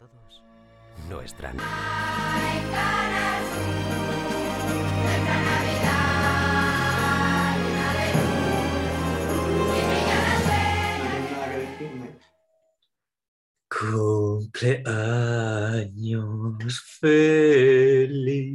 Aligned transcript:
todos. 0.00 0.42
Nuestra 1.08 1.52
Cumpleaños 13.68 14.80
feliz, 17.00 18.48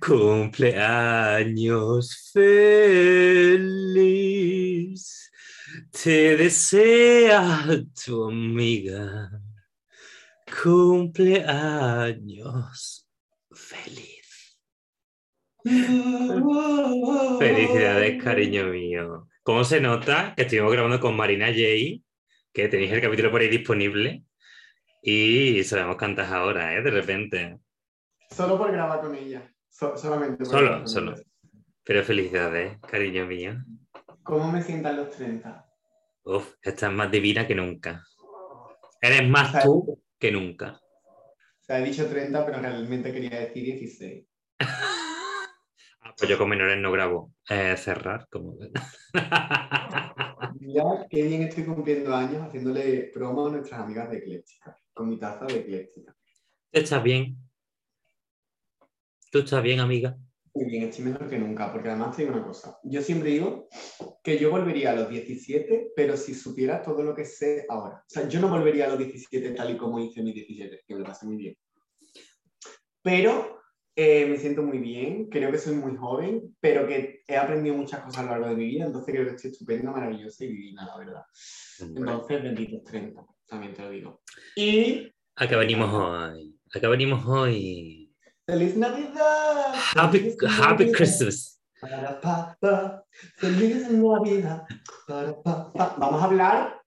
cumpleaños 0.00 1.30
feliz, 2.32 3.70
te 5.90 6.36
desea 6.36 7.66
tu 8.04 8.24
amiga. 8.24 9.47
Cumpleaños 11.48 13.06
feliz. 13.52 14.58
Felicidades, 17.38 18.22
cariño 18.22 18.66
mío. 18.66 19.28
¿Cómo 19.42 19.64
se 19.64 19.80
nota 19.80 20.34
que 20.36 20.42
estuvimos 20.42 20.72
grabando 20.72 21.00
con 21.00 21.16
Marina 21.16 21.46
Jay? 21.46 22.02
Que 22.52 22.68
tenéis 22.68 22.92
el 22.92 23.00
capítulo 23.00 23.30
por 23.30 23.40
ahí 23.40 23.48
disponible. 23.48 24.24
Y 25.02 25.62
sabemos 25.64 25.96
cantas 25.96 26.30
ahora, 26.32 26.74
¿eh? 26.76 26.82
De 26.82 26.90
repente. 26.90 27.58
Solo 28.30 28.58
por 28.58 28.72
grabar 28.72 29.00
con 29.00 29.14
ella. 29.14 29.50
So- 29.68 29.96
solamente. 29.96 30.38
por 30.38 30.46
Solo, 30.46 30.86
solo. 30.86 31.12
ella. 31.14 31.22
Pero 31.84 32.02
felicidades, 32.04 32.78
cariño 32.80 33.26
mío. 33.26 33.54
¿Cómo 34.22 34.50
me 34.52 34.62
sientan 34.62 34.96
los 34.96 35.10
30? 35.10 35.64
Uf, 36.24 36.54
estás 36.60 36.92
más 36.92 37.10
divina 37.10 37.46
que 37.46 37.54
nunca. 37.54 38.04
Eres 39.00 39.28
más 39.28 39.52
sea, 39.52 39.62
tú 39.62 40.02
que 40.18 40.32
nunca. 40.32 40.80
O 40.82 41.64
sea, 41.64 41.80
he 41.80 41.84
dicho 41.84 42.06
30, 42.08 42.44
pero 42.46 42.60
realmente 42.60 43.12
quería 43.12 43.40
decir 43.40 43.64
16. 43.64 44.26
Ah, 46.00 46.14
pues 46.16 46.30
yo 46.30 46.38
con 46.38 46.48
menores 46.48 46.78
no 46.78 46.92
grabo. 46.92 47.34
Eh, 47.50 47.76
cerrar, 47.76 48.28
como. 48.30 48.56
Mira 50.60 51.06
qué 51.10 51.22
bien 51.22 51.42
estoy 51.42 51.64
cumpliendo 51.64 52.14
años 52.14 52.40
haciéndole 52.40 53.10
promo 53.12 53.48
a 53.48 53.50
nuestras 53.50 53.80
amigas 53.80 54.08
de 54.08 54.18
Ecléctica, 54.18 54.78
con 54.94 55.08
mi 55.08 55.18
taza 55.18 55.44
de 55.46 55.58
Ecléctica. 55.58 56.14
¿Tú 56.70 56.80
estás 56.80 57.02
bien? 57.02 57.36
¿Tú 59.30 59.40
estás 59.40 59.62
bien, 59.62 59.80
amiga? 59.80 60.16
Muy 60.54 60.64
bien, 60.64 60.84
estoy 60.84 61.04
mejor 61.04 61.28
que 61.28 61.38
nunca, 61.38 61.72
porque 61.72 61.88
además 61.88 62.16
te 62.16 62.22
digo 62.22 62.34
una 62.34 62.46
cosa. 62.46 62.78
Yo 62.84 63.02
siempre 63.02 63.30
digo 63.30 63.68
que 64.22 64.38
yo 64.38 64.50
volvería 64.50 64.90
a 64.90 64.96
los 64.96 65.08
17, 65.08 65.92
pero 65.94 66.16
si 66.16 66.34
supiera 66.34 66.82
todo 66.82 67.02
lo 67.02 67.14
que 67.14 67.24
sé 67.24 67.66
ahora. 67.68 68.04
O 68.06 68.08
sea, 68.08 68.28
yo 68.28 68.40
no 68.40 68.48
volvería 68.48 68.86
a 68.86 68.88
los 68.88 68.98
17 68.98 69.50
tal 69.50 69.70
y 69.70 69.76
como 69.76 69.98
hice 69.98 70.22
mis 70.22 70.34
17, 70.34 70.84
que 70.86 70.94
me 70.94 71.00
lo 71.00 71.06
pasé 71.06 71.26
muy 71.26 71.36
bien. 71.36 71.56
Pero 73.02 73.60
eh, 73.94 74.26
me 74.26 74.38
siento 74.38 74.62
muy 74.62 74.78
bien, 74.78 75.28
creo 75.28 75.50
que 75.50 75.58
soy 75.58 75.74
muy 75.74 75.96
joven, 75.96 76.56
pero 76.60 76.86
que 76.86 77.22
he 77.26 77.36
aprendido 77.36 77.76
muchas 77.76 78.00
cosas 78.00 78.20
a 78.20 78.22
lo 78.22 78.30
largo 78.30 78.48
de 78.48 78.56
mi 78.56 78.66
vida, 78.66 78.86
entonces 78.86 79.12
creo 79.12 79.26
que 79.26 79.34
estoy 79.34 79.50
estupendo, 79.50 79.90
maravillosa 79.92 80.44
y 80.44 80.48
divina, 80.48 80.86
la 80.86 80.98
verdad. 80.98 81.22
Entonces, 81.80 82.42
benditos 82.42 82.84
30, 82.84 83.26
también 83.48 83.74
te 83.74 83.82
lo 83.82 83.90
digo. 83.90 84.22
Y 84.54 85.12
¿A 85.34 85.48
qué 85.48 85.56
venimos 85.56 85.92
hoy? 85.92 86.58
¿A 86.74 86.80
qué 86.80 86.86
venimos 86.86 87.24
hoy? 87.26 88.07
¡Feliz 88.48 88.78
Navidad! 88.78 89.74
Happy, 89.94 90.20
¡Feliz 90.20 90.36
happy 90.42 90.84
Navidad! 90.86 90.96
Christmas. 90.96 91.62
Para 91.82 92.18
papá, 92.18 93.04
feliz 93.36 93.90
Navidad. 93.90 94.64
Para 95.06 95.42
papá. 95.42 95.94
Vamos 95.98 96.22
a 96.22 96.24
hablar 96.24 96.80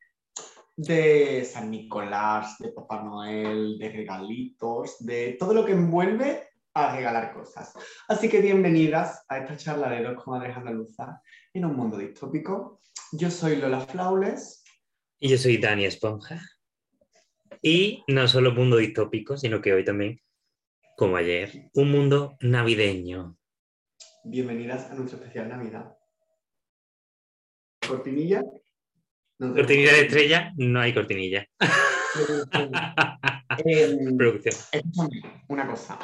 de 0.76 1.46
San 1.46 1.70
Nicolás, 1.70 2.58
de 2.58 2.70
Papá 2.70 3.04
Noel, 3.04 3.78
de 3.78 3.90
regalitos, 3.90 5.06
de 5.06 5.38
todo 5.40 5.54
lo 5.54 5.64
que 5.64 5.74
envuelve 5.74 6.48
a 6.74 6.96
regalar 6.96 7.32
cosas. 7.32 7.74
Así 8.08 8.28
que 8.28 8.42
bienvenidas 8.42 9.24
a 9.30 9.38
esta 9.38 9.56
charla 9.56 9.92
de 9.92 10.02
dos 10.02 10.24
comadres 10.24 10.58
andaluzas 10.58 11.22
en 11.54 11.66
un 11.66 11.76
mundo 11.76 11.96
distópico. 12.00 12.82
Yo 13.12 13.30
soy 13.30 13.58
Lola 13.58 13.82
Flaules. 13.82 14.64
Y 15.20 15.30
yo 15.30 15.38
soy 15.38 15.58
Dani 15.58 15.86
Esponja. 15.86 16.42
Y 17.62 18.04
no 18.08 18.28
solo 18.28 18.52
mundo 18.52 18.78
distópico, 18.78 19.38
sino 19.38 19.62
que 19.62 19.74
hoy 19.74 19.86
también, 19.86 20.20
como 21.02 21.18
ayer, 21.18 21.72
un 21.74 21.90
mundo 21.90 22.38
navideño. 22.42 23.36
Bienvenidas 24.24 24.92
a 24.92 24.94
nuestro 24.94 25.18
especial 25.18 25.50
Navidad. 25.50 25.98
Cortinilla. 27.88 28.44
No 29.40 29.56
Cortinilla 29.56 29.94
de 29.94 30.02
estrella, 30.02 30.54
no 30.58 30.80
hay 30.80 30.94
cortinilla. 30.94 31.44
Producción. 34.16 34.54
Escúchame 34.72 35.44
una 35.48 35.66
cosa. 35.66 35.98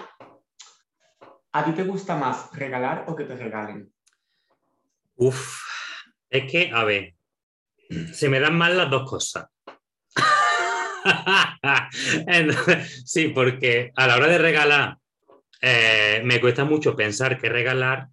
¿A 1.51 1.63
ti 1.63 1.73
te 1.73 1.83
gusta 1.83 2.15
más 2.15 2.51
regalar 2.53 3.05
o 3.07 3.15
que 3.15 3.25
te 3.25 3.35
regalen? 3.35 3.93
Uf, 5.17 5.61
es 6.27 6.51
que, 6.51 6.71
a 6.73 6.83
ver, 6.85 7.13
se 8.13 8.29
me 8.29 8.39
dan 8.39 8.57
mal 8.57 8.75
las 8.75 8.89
dos 8.89 9.07
cosas. 9.07 9.45
Entonces, 12.27 13.03
sí, 13.05 13.29
porque 13.29 13.91
a 13.95 14.07
la 14.07 14.15
hora 14.17 14.27
de 14.27 14.37
regalar, 14.37 14.97
eh, 15.61 16.21
me 16.23 16.39
cuesta 16.39 16.65
mucho 16.65 16.95
pensar 16.95 17.39
qué 17.39 17.49
regalar 17.49 18.09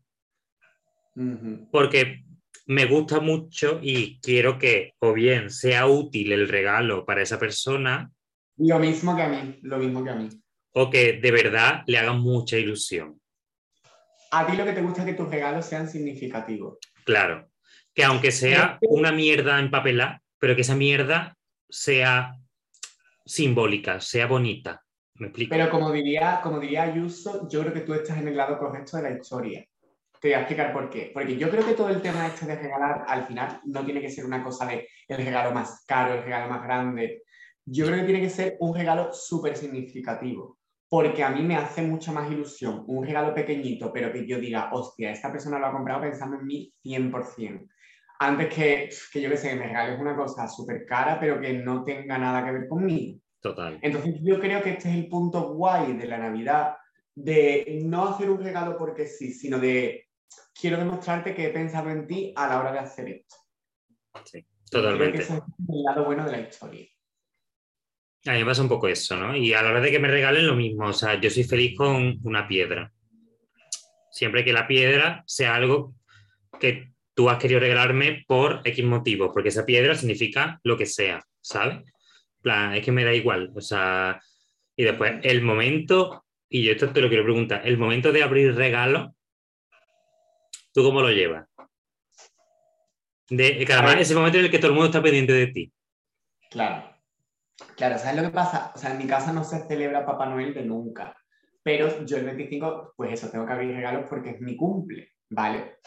porque 1.71 2.25
me 2.67 2.87
gusta 2.87 3.21
mucho 3.21 3.79
y 3.83 4.19
quiero 4.21 4.59
que 4.59 4.95
o 4.99 5.13
bien 5.13 5.51
sea 5.51 5.87
útil 5.87 6.33
el 6.33 6.49
regalo 6.49 7.05
para 7.05 7.23
esa 7.23 7.39
persona 7.39 8.11
Lo 8.57 8.79
mismo 8.79 9.15
que 9.15 9.23
a 9.23 9.29
mí, 9.29 9.59
lo 9.63 9.79
mismo 9.79 10.03
que 10.03 10.11
a 10.11 10.15
mí. 10.17 10.29
o 10.73 10.91
que 10.91 11.15
de 11.15 11.31
verdad 11.31 11.83
le 11.87 11.99
haga 11.99 12.13
mucha 12.13 12.57
ilusión. 12.59 13.21
A 14.33 14.47
ti 14.47 14.57
lo 14.57 14.65
que 14.65 14.73
te 14.73 14.83
gusta 14.83 15.03
es 15.03 15.07
que 15.07 15.15
tus 15.15 15.29
regalos 15.29 15.67
sean 15.67 15.89
significativos. 15.89 16.79
Claro, 17.05 17.49
que 17.95 18.03
aunque 18.03 18.33
sea 18.33 18.79
una 18.81 19.13
mierda 19.13 19.61
empapelada, 19.61 20.21
pero 20.41 20.57
que 20.57 20.63
esa 20.63 20.75
mierda 20.75 21.37
sea 21.69 22.35
simbólica, 23.25 24.01
sea 24.01 24.27
bonita. 24.27 24.83
¿Me 25.17 25.29
explico? 25.29 25.51
Pero 25.51 25.71
como 25.71 25.93
diría, 25.93 26.41
como 26.43 26.59
diría 26.59 26.83
Ayuso, 26.83 27.49
yo 27.49 27.61
creo 27.61 27.73
que 27.73 27.81
tú 27.81 27.95
estás 27.95 28.19
en 28.19 28.29
el 28.29 28.37
lado 28.37 28.59
correcto 28.59 28.97
de 28.97 29.05
la 29.05 29.11
historia. 29.11 29.65
Te 30.21 30.29
voy 30.29 30.35
a 30.35 30.41
explicar 30.41 30.73
por 30.73 30.91
qué. 30.91 31.11
Porque 31.13 31.37
yo 31.37 31.51
creo 31.51 31.65
que 31.65 31.75
todo 31.75 31.89
el 31.91 32.03
tema 32.03 32.27
este 32.27 32.47
de 32.47 32.57
regalar, 32.57 33.05
al 33.07 33.25
final, 33.25 33.61
no 33.65 33.85
tiene 33.85 34.01
que 34.01 34.11
ser 34.11 34.25
una 34.25 34.43
cosa 34.43 34.67
de 34.67 34.89
el 35.07 35.17
regalo 35.19 35.53
más 35.53 35.85
caro, 35.87 36.15
el 36.15 36.25
regalo 36.25 36.51
más 36.51 36.63
grande. 36.63 37.23
Yo 37.65 37.87
creo 37.87 37.99
que 37.99 38.05
tiene 38.05 38.21
que 38.21 38.31
ser 38.31 38.57
un 38.61 38.75
regalo 38.75 39.13
súper 39.13 39.57
significativo. 39.57 40.59
Porque 40.89 41.25
a 41.25 41.31
mí 41.31 41.43
me 41.43 41.57
hace 41.57 41.83
mucha 41.83 42.13
más 42.13 42.31
ilusión 42.31 42.85
un 42.87 43.05
regalo 43.05 43.35
pequeñito, 43.35 43.93
pero 43.93 44.13
que 44.13 44.27
yo 44.27 44.39
diga, 44.39 44.71
hostia, 44.73 45.11
esta 45.11 45.31
persona 45.31 45.59
lo 45.59 45.67
ha 45.67 45.73
comprado 45.73 46.03
pensando 46.03 46.37
en 46.37 46.47
mí 46.47 46.73
100%. 46.85 47.69
Antes 48.21 48.55
que, 48.55 48.91
que 49.13 49.21
yo 49.21 49.29
que 49.29 49.37
sé, 49.37 49.55
me 49.57 49.67
regales 49.67 50.01
una 50.01 50.17
cosa 50.17 50.47
súper 50.49 50.87
cara, 50.87 51.19
pero 51.19 51.41
que 51.41 51.53
no 51.55 51.85
tenga 51.85 52.17
nada 52.17 52.45
que 52.45 52.53
ver 52.53 52.69
conmigo. 52.69 53.19
Total. 53.41 53.79
Entonces 53.83 54.15
yo 54.23 54.41
creo 54.41 54.63
que 54.63 54.71
este 54.71 54.89
es 54.89 54.95
el 54.95 55.09
punto 55.09 55.53
guay 55.55 55.95
de 55.95 56.07
la 56.07 56.19
Navidad, 56.19 56.77
de 57.15 57.81
no 57.85 58.09
hacer 58.09 58.31
un 58.31 58.43
regalo 58.43 58.77
porque 58.79 59.07
sí, 59.07 59.33
sino 59.33 59.59
de 59.59 60.09
quiero 60.59 60.79
demostrarte 60.79 61.35
que 61.35 61.47
he 61.47 61.51
pensado 61.51 61.91
en 61.91 62.07
ti 62.07 62.33
a 62.37 62.49
la 62.49 62.61
hora 62.61 62.73
de 62.73 62.79
hacer 62.79 63.09
esto. 63.09 63.37
Creo 64.13 64.25
que 64.25 64.47
Totalmente. 64.71 65.19
ese 65.23 65.35
es 65.35 65.43
el 65.69 65.83
lado 65.83 66.05
bueno 66.05 66.25
de 66.25 66.33
la 66.33 66.41
historia. 66.41 66.87
A 68.27 68.33
mí 68.33 68.39
me 68.39 68.47
pasa 68.47 68.63
un 68.63 68.69
poco 68.69 68.89
eso, 68.89 69.17
¿no? 69.17 69.37
Y 69.37 69.53
a 69.53 69.63
la 69.63 69.71
hora 69.71 69.81
de 69.81 69.91
que 69.91 69.99
me 69.99 70.09
regalen 70.09 70.47
lo 70.47 70.55
mismo, 70.55 70.87
o 70.87 70.93
sea, 70.93 71.21
yo 71.21 71.29
soy 71.29 71.45
feliz 71.45 71.77
con 71.77 72.19
una 72.25 72.49
piedra. 72.49 72.91
Siempre 74.11 74.45
que 74.45 74.53
la 74.53 74.67
piedra 74.67 75.23
sea 75.27 75.55
algo 75.55 75.95
que 76.59 76.94
tú 77.15 77.31
has 77.31 77.39
querido 77.39 77.61
regalarme 77.61 78.25
por 78.27 78.61
X 78.65 78.85
motivo, 78.85 79.33
porque 79.33 79.49
esa 79.49 79.65
piedra 79.65 79.95
significa 79.95 80.61
lo 80.65 80.77
que 80.77 80.87
sea, 80.87 81.25
¿sabes? 81.41 81.79
Plan, 82.43 82.75
es 82.75 82.85
que 82.85 82.93
me 82.93 83.05
da 83.05 83.15
igual, 83.15 83.53
o 83.55 83.61
sea, 83.61 84.21
y 84.77 84.85
después 84.85 85.15
el 85.23 85.43
momento, 85.43 86.25
y 86.49 86.65
yo 86.65 86.73
esto 86.73 86.93
te 86.93 87.01
lo 87.01 87.09
quiero 87.09 87.25
preguntar, 87.25 87.67
el 87.67 87.79
momento 87.79 88.13
de 88.13 88.23
abrir 88.23 88.55
regalo, 88.55 89.15
¿tú 90.73 90.83
cómo 90.83 91.01
lo 91.01 91.11
llevas? 91.11 91.47
De, 93.31 93.65
que 93.65 93.73
además 93.73 93.97
es 94.01 94.11
el 94.11 94.17
momento 94.19 94.39
en 94.39 94.45
el 94.45 94.51
que 94.51 94.59
todo 94.59 94.69
el 94.69 94.75
mundo 94.75 94.87
está 94.87 95.03
pendiente 95.03 95.33
de 95.33 95.47
ti. 95.47 95.73
Claro. 96.51 96.95
Claro, 97.77 97.99
¿sabes 97.99 98.17
lo 98.17 98.23
que 98.23 98.35
pasa? 98.35 98.73
O 98.75 98.79
sea, 98.79 98.91
en 98.91 98.99
mi 98.99 99.07
casa 99.07 99.33
no 99.33 99.45
se 99.45 99.67
celebra 99.67 100.05
Papá 100.05 100.27
Noel 100.27 100.53
de 100.53 100.65
nunca. 100.65 101.17
Pero 101.63 102.05
yo 102.05 102.19
el 102.19 102.27
25, 102.27 102.95
pues 102.97 103.13
eso, 103.13 103.31
tengo 103.31 103.47
que 103.47 103.53
abrir 103.53 103.75
regalos 103.75 104.07
porque 104.09 104.31
es 104.31 104.41
mi 104.41 104.57
cumple, 104.57 105.13
¿vale? 105.31 105.79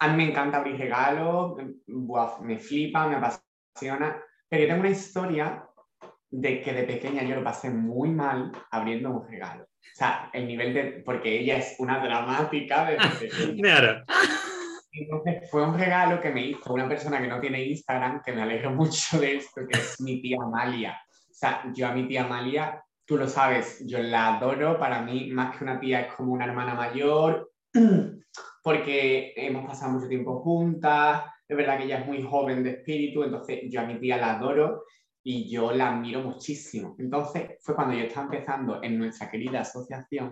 A 0.00 0.08
mí 0.08 0.16
me 0.16 0.30
encanta 0.30 0.58
abrir 0.58 0.78
regalos, 0.78 1.56
buah, 1.86 2.40
me 2.40 2.58
flipa, 2.58 3.08
me 3.08 3.16
apasiona. 3.16 4.22
Pero 4.48 4.62
yo 4.62 4.68
tengo 4.68 4.80
una 4.80 4.90
historia 4.90 5.64
de 6.30 6.62
que 6.62 6.72
de 6.72 6.84
pequeña 6.84 7.22
yo 7.22 7.36
lo 7.36 7.44
pasé 7.44 7.70
muy 7.70 8.10
mal 8.10 8.52
abriendo 8.70 9.10
un 9.10 9.28
regalo. 9.28 9.64
O 9.64 9.96
sea, 9.96 10.30
el 10.32 10.46
nivel 10.46 10.74
de... 10.74 10.84
Porque 11.04 11.40
ella 11.40 11.58
es 11.58 11.76
una 11.78 11.98
dramática 11.98 12.84
de 12.84 12.96
pequeña. 13.18 13.62
Claro. 13.62 14.04
Entonces 14.92 15.50
fue 15.50 15.66
un 15.66 15.78
regalo 15.78 16.20
que 16.20 16.30
me 16.30 16.46
hizo 16.46 16.72
una 16.72 16.88
persona 16.88 17.20
que 17.20 17.28
no 17.28 17.40
tiene 17.40 17.64
Instagram, 17.64 18.22
que 18.22 18.32
me 18.32 18.42
alegro 18.42 18.70
mucho 18.74 19.18
de 19.18 19.36
esto, 19.36 19.62
que 19.66 19.78
es 19.78 20.00
mi 20.00 20.20
tía 20.20 20.38
Amalia. 20.42 21.00
O 21.10 21.34
sea, 21.34 21.64
yo 21.74 21.86
a 21.86 21.92
mi 21.92 22.06
tía 22.08 22.24
Amalia, 22.24 22.82
tú 23.04 23.16
lo 23.16 23.28
sabes, 23.28 23.84
yo 23.86 24.00
la 24.00 24.36
adoro, 24.36 24.78
para 24.78 25.02
mí 25.02 25.30
más 25.30 25.56
que 25.56 25.64
una 25.64 25.78
tía 25.78 26.00
es 26.00 26.12
como 26.14 26.32
una 26.32 26.46
hermana 26.46 26.74
mayor, 26.74 27.47
porque 28.62 29.32
hemos 29.36 29.66
pasado 29.66 29.92
mucho 29.92 30.08
tiempo 30.08 30.40
juntas, 30.40 31.24
es 31.46 31.56
verdad 31.56 31.78
que 31.78 31.84
ella 31.84 32.00
es 32.00 32.06
muy 32.06 32.22
joven 32.22 32.62
de 32.62 32.70
espíritu, 32.70 33.22
entonces 33.22 33.60
yo 33.70 33.80
a 33.80 33.86
mi 33.86 33.98
tía 33.98 34.18
la 34.18 34.36
adoro 34.36 34.84
y 35.22 35.50
yo 35.50 35.72
la 35.72 35.94
admiro 35.94 36.22
muchísimo. 36.22 36.94
Entonces 36.98 37.56
fue 37.60 37.74
cuando 37.74 37.94
yo 37.94 38.04
estaba 38.04 38.26
empezando 38.26 38.82
en 38.82 38.98
nuestra 38.98 39.30
querida 39.30 39.60
asociación. 39.60 40.30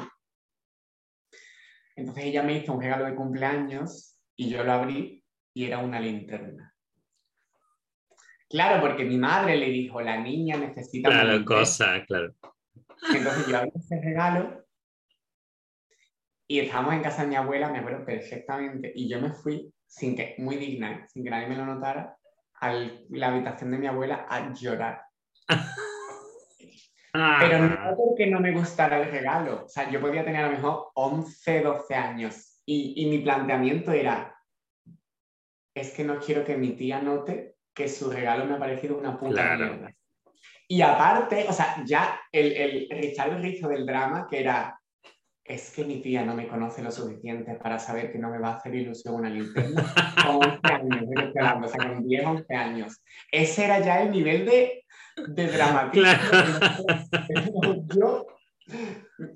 Entonces 1.97 2.25
ella 2.25 2.43
me 2.43 2.59
hizo 2.59 2.75
un 2.75 2.83
regalo 2.83 3.07
de 3.07 3.15
cumpleaños 3.15 4.19
y 4.37 4.51
yo 4.51 4.63
lo 4.63 4.73
abrí 4.73 5.25
y 5.55 5.65
era 5.65 5.79
una 5.79 5.99
linterna. 5.99 6.75
Claro, 8.49 8.81
porque 8.81 9.05
mi 9.05 9.17
madre 9.17 9.57
le 9.57 9.71
dijo, 9.71 10.01
la 10.01 10.21
niña 10.21 10.57
necesita... 10.57 11.09
Claro, 11.09 11.45
cosa, 11.45 12.05
claro. 12.07 12.35
Entonces 13.15 13.47
yo 13.49 13.57
abrí 13.57 13.71
ese 13.75 14.01
regalo 14.01 14.66
y 16.49 16.61
estábamos 16.61 16.95
en 16.95 17.03
casa 17.03 17.23
de 17.23 17.29
mi 17.29 17.37
abuela, 17.37 17.69
me 17.69 17.79
acuerdo 17.79 18.05
perfectamente, 18.05 18.93
y 18.95 19.09
yo 19.09 19.21
me 19.21 19.33
fui, 19.33 19.73
sin 19.87 20.17
que, 20.17 20.35
muy 20.39 20.57
digna, 20.57 20.93
¿eh? 20.93 21.05
sin 21.09 21.25
que 21.25 21.31
nadie 21.31 21.49
me 21.49 21.57
lo 21.57 21.67
notara, 21.67 22.17
a 22.61 22.73
la 23.11 23.29
habitación 23.29 23.71
de 23.71 23.79
mi 23.79 23.87
abuela 23.87 24.27
a 24.29 24.53
llorar. 24.53 25.03
Pero 27.13 27.59
no 27.61 27.77
ah. 27.79 27.95
porque 27.97 28.27
no 28.27 28.41
me 28.41 28.53
gustara 28.53 29.01
el 29.01 29.11
regalo. 29.11 29.65
O 29.65 29.69
sea, 29.69 29.91
yo 29.91 30.01
podía 30.01 30.25
tener 30.25 30.45
a 30.45 30.49
lo 30.49 30.57
mejor 30.57 30.89
11, 30.95 31.63
12 31.63 31.95
años 31.95 32.61
y, 32.67 32.93
y 32.97 33.07
mi 33.07 33.19
planteamiento 33.21 33.93
era, 33.93 34.37
es 35.75 35.93
que 35.93 36.05
no 36.05 36.19
quiero 36.19 36.45
que 36.45 36.57
mi 36.57 36.73
tía 36.73 37.01
note 37.01 37.57
que 37.75 37.89
su 37.89 38.11
regalo 38.11 38.45
me 38.47 38.55
ha 38.55 38.59
parecido 38.59 38.99
una 38.99 39.19
puta 39.19 39.57
mierda. 39.57 39.93
Y 40.69 40.83
aparte, 40.83 41.47
o 41.49 41.53
sea, 41.53 41.83
ya 41.85 42.21
el, 42.33 42.53
el 42.53 42.89
Richard 42.91 43.41
Rizzo 43.41 43.69
del 43.69 43.87
drama, 43.87 44.27
que 44.29 44.41
era, 44.41 44.79
es 45.49 45.71
que 45.71 45.85
mi 45.85 46.01
tía 46.01 46.25
no 46.25 46.35
me 46.35 46.49
conoce 46.49 46.83
lo 46.83 46.91
suficiente 46.91 47.55
para 47.55 47.79
saber 47.79 48.11
que 48.11 48.19
no 48.19 48.31
me 48.31 48.39
va 48.39 48.49
a 48.49 48.57
hacer 48.57 48.75
ilusión 48.75 49.15
una 49.15 49.31
linterna. 49.31 49.85
Con 50.27 50.37
11 50.37 50.59
años, 50.73 51.05
o 51.65 51.69
sea, 51.69 51.79
con 51.79 52.07
10, 52.07 52.27
11 52.27 52.55
años. 52.55 53.03
Ese 53.31 53.65
era 53.65 53.81
ya 53.81 54.03
el 54.03 54.11
nivel 54.11 54.45
de, 54.45 54.85
de 55.29 55.47
dramatismo. 55.47 56.11
Yo, 57.95 58.27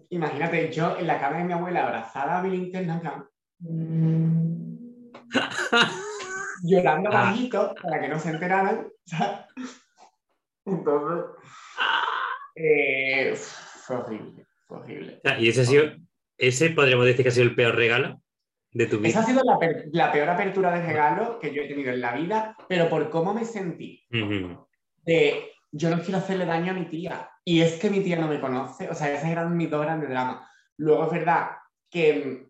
imagínate, 0.09 0.73
yo 0.73 0.99
en 0.99 1.07
la 1.07 1.21
cama 1.21 1.39
de 1.39 1.45
mi 1.45 1.53
abuela 1.53 1.87
abrazada 1.87 2.39
a 2.39 2.43
mi 2.43 2.51
linterna, 2.51 3.29
llorando 6.65 7.11
ah. 7.13 7.25
bajito 7.25 7.75
para 7.81 8.01
que 8.01 8.09
no 8.09 8.19
se 8.19 8.31
enteraran. 8.31 8.89
Entonces, 10.65 11.25
eh, 12.57 13.37
fue 13.37 13.97
horrible. 13.97 14.51
Horrible. 14.71 15.21
y 15.39 15.49
ese 15.49 15.63
ha 15.63 15.65
sido, 15.65 15.85
ese 16.41 16.71
podríamos 16.71 17.07
decir 17.07 17.23
que 17.23 17.29
ha 17.29 17.33
sido 17.33 17.47
el 17.47 17.55
peor 17.55 17.77
regalo 17.77 18.23
de 18.73 18.87
tu 18.87 18.99
vida. 18.99 19.09
Esa 19.09 19.21
ha 19.21 19.27
sido 19.27 19.43
la, 19.93 20.13
peor 20.13 20.29
apertura 20.29 20.73
de 20.73 20.87
regalo 20.87 21.39
que 21.39 21.55
yo 21.55 21.63
he 21.63 21.69
tenido 21.69 21.93
en 21.93 22.01
la 22.01 22.15
vida, 22.15 22.57
pero 22.69 22.89
por 22.89 23.11
cómo 23.11 23.35
me 23.35 23.45
sentí. 23.45 24.07
De 25.05 25.53
yo 25.73 25.91
no 25.91 26.03
quiero 26.03 26.19
hacerle 26.19 26.47
daño 26.47 26.73
a 26.73 26.75
mi 26.75 26.87
tía. 26.87 27.31
Y 27.45 27.61
es 27.61 27.75
que 27.75 27.91
mi 27.91 28.01
tía 28.01 28.17
no 28.17 28.29
me 28.29 28.41
conoce. 28.41 28.89
O 28.89 28.95
sea, 28.95 29.13
esas 29.13 29.31
eran 29.31 29.57
mis 29.57 29.71
dos 29.71 29.83
grandes 29.83 30.09
dramas. 30.09 30.49
Luego 30.77 31.05
es 31.05 31.13
verdad 31.13 31.51
que, 31.91 32.49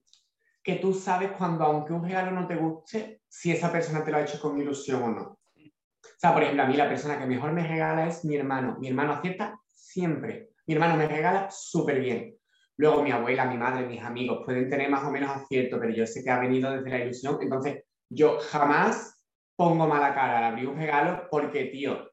que 0.62 0.76
tú 0.76 0.94
sabes 0.94 1.32
cuando, 1.32 1.64
aunque 1.64 1.92
un 1.92 2.04
regalo 2.04 2.30
no 2.30 2.46
te 2.46 2.56
guste, 2.56 3.22
si 3.28 3.50
esa 3.50 3.70
persona 3.70 4.04
te 4.04 4.10
lo 4.10 4.18
ha 4.18 4.22
hecho 4.22 4.40
con 4.40 4.60
ilusión 4.60 5.02
o 5.02 5.08
no. 5.08 5.22
O 5.22 6.18
sea, 6.20 6.32
por 6.32 6.42
ejemplo, 6.42 6.62
a 6.62 6.66
mí 6.66 6.76
la 6.76 6.88
persona 6.88 7.18
que 7.18 7.26
mejor 7.26 7.52
me 7.52 7.66
regala 7.66 8.06
es 8.06 8.24
mi 8.24 8.36
hermano. 8.36 8.76
Mi 8.78 8.88
hermano 8.88 9.14
acierta 9.14 9.58
siempre. 9.66 10.50
Mi 10.66 10.74
hermano 10.74 10.96
me 10.96 11.08
regala 11.08 11.48
súper 11.50 12.00
bien. 12.00 12.39
Luego 12.80 13.02
mi 13.02 13.10
abuela, 13.10 13.44
mi 13.44 13.58
madre, 13.58 13.86
mis 13.86 14.00
amigos 14.00 14.40
pueden 14.42 14.70
tener 14.70 14.88
más 14.88 15.04
o 15.04 15.10
menos 15.10 15.28
acierto, 15.36 15.78
pero 15.78 15.92
yo 15.92 16.06
sé 16.06 16.24
que 16.24 16.30
ha 16.30 16.38
venido 16.38 16.70
desde 16.72 16.88
la 16.88 17.04
ilusión. 17.04 17.36
Entonces, 17.42 17.84
yo 18.08 18.38
jamás 18.40 19.22
pongo 19.54 19.86
mala 19.86 20.14
cara 20.14 20.38
al 20.38 20.44
abrir 20.44 20.66
un 20.66 20.78
regalo 20.78 21.28
porque, 21.30 21.66
tío, 21.66 22.10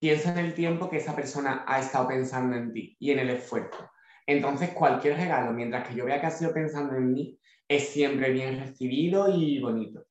piensa 0.00 0.32
en 0.32 0.38
el 0.38 0.54
tiempo 0.54 0.90
que 0.90 0.96
esa 0.96 1.14
persona 1.14 1.64
ha 1.68 1.78
estado 1.78 2.08
pensando 2.08 2.56
en 2.56 2.72
ti 2.72 2.96
y 2.98 3.12
en 3.12 3.20
el 3.20 3.30
esfuerzo. 3.30 3.92
Entonces, 4.26 4.70
cualquier 4.70 5.16
regalo, 5.18 5.52
mientras 5.52 5.86
que 5.86 5.94
yo 5.94 6.04
vea 6.04 6.20
que 6.20 6.26
ha 6.26 6.32
sido 6.32 6.52
pensando 6.52 6.96
en 6.96 7.12
mí, 7.12 7.38
es 7.68 7.90
siempre 7.90 8.32
bien 8.32 8.58
recibido 8.58 9.32
y 9.32 9.60
bonito. 9.60 10.04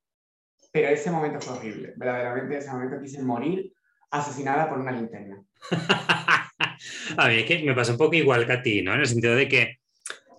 Pero 0.72 0.88
ese 0.88 1.12
momento 1.12 1.42
fue 1.42 1.58
horrible. 1.58 1.92
Verdaderamente, 1.98 2.60
ese 2.60 2.72
momento 2.72 3.02
quise 3.02 3.22
morir 3.22 3.74
asesinada 4.12 4.70
por 4.70 4.80
una 4.80 4.94
linterna. 4.94 5.44
a 7.18 7.28
mí 7.28 7.40
es 7.40 7.46
que 7.46 7.62
me 7.62 7.76
pasa 7.76 7.92
un 7.92 7.98
poco 7.98 8.16
igual 8.16 8.46
que 8.46 8.54
a 8.54 8.62
ti, 8.62 8.82
¿no? 8.82 8.94
En 8.94 9.02
el 9.02 9.06
sentido 9.06 9.36
de 9.36 9.50
que 9.50 9.77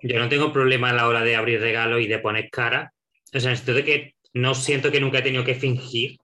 yo 0.02 0.18
no 0.18 0.28
tengo 0.28 0.52
problema 0.52 0.90
a 0.90 0.94
la 0.94 1.08
hora 1.08 1.22
de 1.22 1.36
abrir 1.36 1.60
regalo 1.60 1.98
y 1.98 2.06
de 2.06 2.18
poner 2.18 2.50
cara. 2.50 2.92
O 3.32 3.40
sea, 3.40 3.50
en 3.50 3.52
el 3.52 3.56
sentido 3.56 3.76
de 3.76 3.84
que 3.84 4.14
no 4.34 4.54
siento 4.54 4.90
que 4.90 5.00
nunca 5.00 5.18
he 5.18 5.22
tenido 5.22 5.44
que 5.44 5.54
fingir 5.54 6.18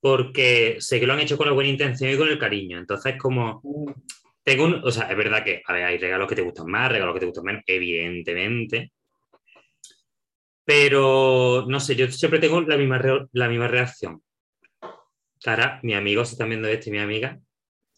porque 0.00 0.76
sé 0.80 0.98
que 0.98 1.06
lo 1.06 1.12
han 1.12 1.20
hecho 1.20 1.36
con 1.36 1.46
la 1.46 1.52
buena 1.52 1.70
intención 1.70 2.10
y 2.10 2.16
con 2.16 2.28
el 2.28 2.38
cariño. 2.38 2.78
Entonces, 2.78 3.14
como 3.18 3.62
tengo 4.42 4.64
un, 4.64 4.74
o 4.84 4.90
sea, 4.90 5.10
es 5.10 5.16
verdad 5.16 5.44
que 5.44 5.62
a 5.64 5.72
ver, 5.72 5.84
hay 5.84 5.98
regalos 5.98 6.28
que 6.28 6.34
te 6.34 6.42
gustan 6.42 6.66
más, 6.66 6.90
regalos 6.90 7.14
que 7.14 7.20
te 7.20 7.26
gustan 7.26 7.44
menos, 7.44 7.62
evidentemente. 7.66 8.92
Pero 10.64 11.64
no 11.68 11.80
sé, 11.80 11.96
yo 11.96 12.10
siempre 12.10 12.40
tengo 12.40 12.60
la 12.62 12.76
misma, 12.76 13.00
la 13.32 13.48
misma 13.48 13.68
reacción. 13.68 14.22
Cara, 15.42 15.80
mi 15.82 15.94
amigo, 15.94 16.24
si 16.24 16.32
están 16.34 16.48
viendo 16.48 16.68
esto 16.68 16.88
y 16.88 16.92
mi 16.92 16.98
amiga, 16.98 17.40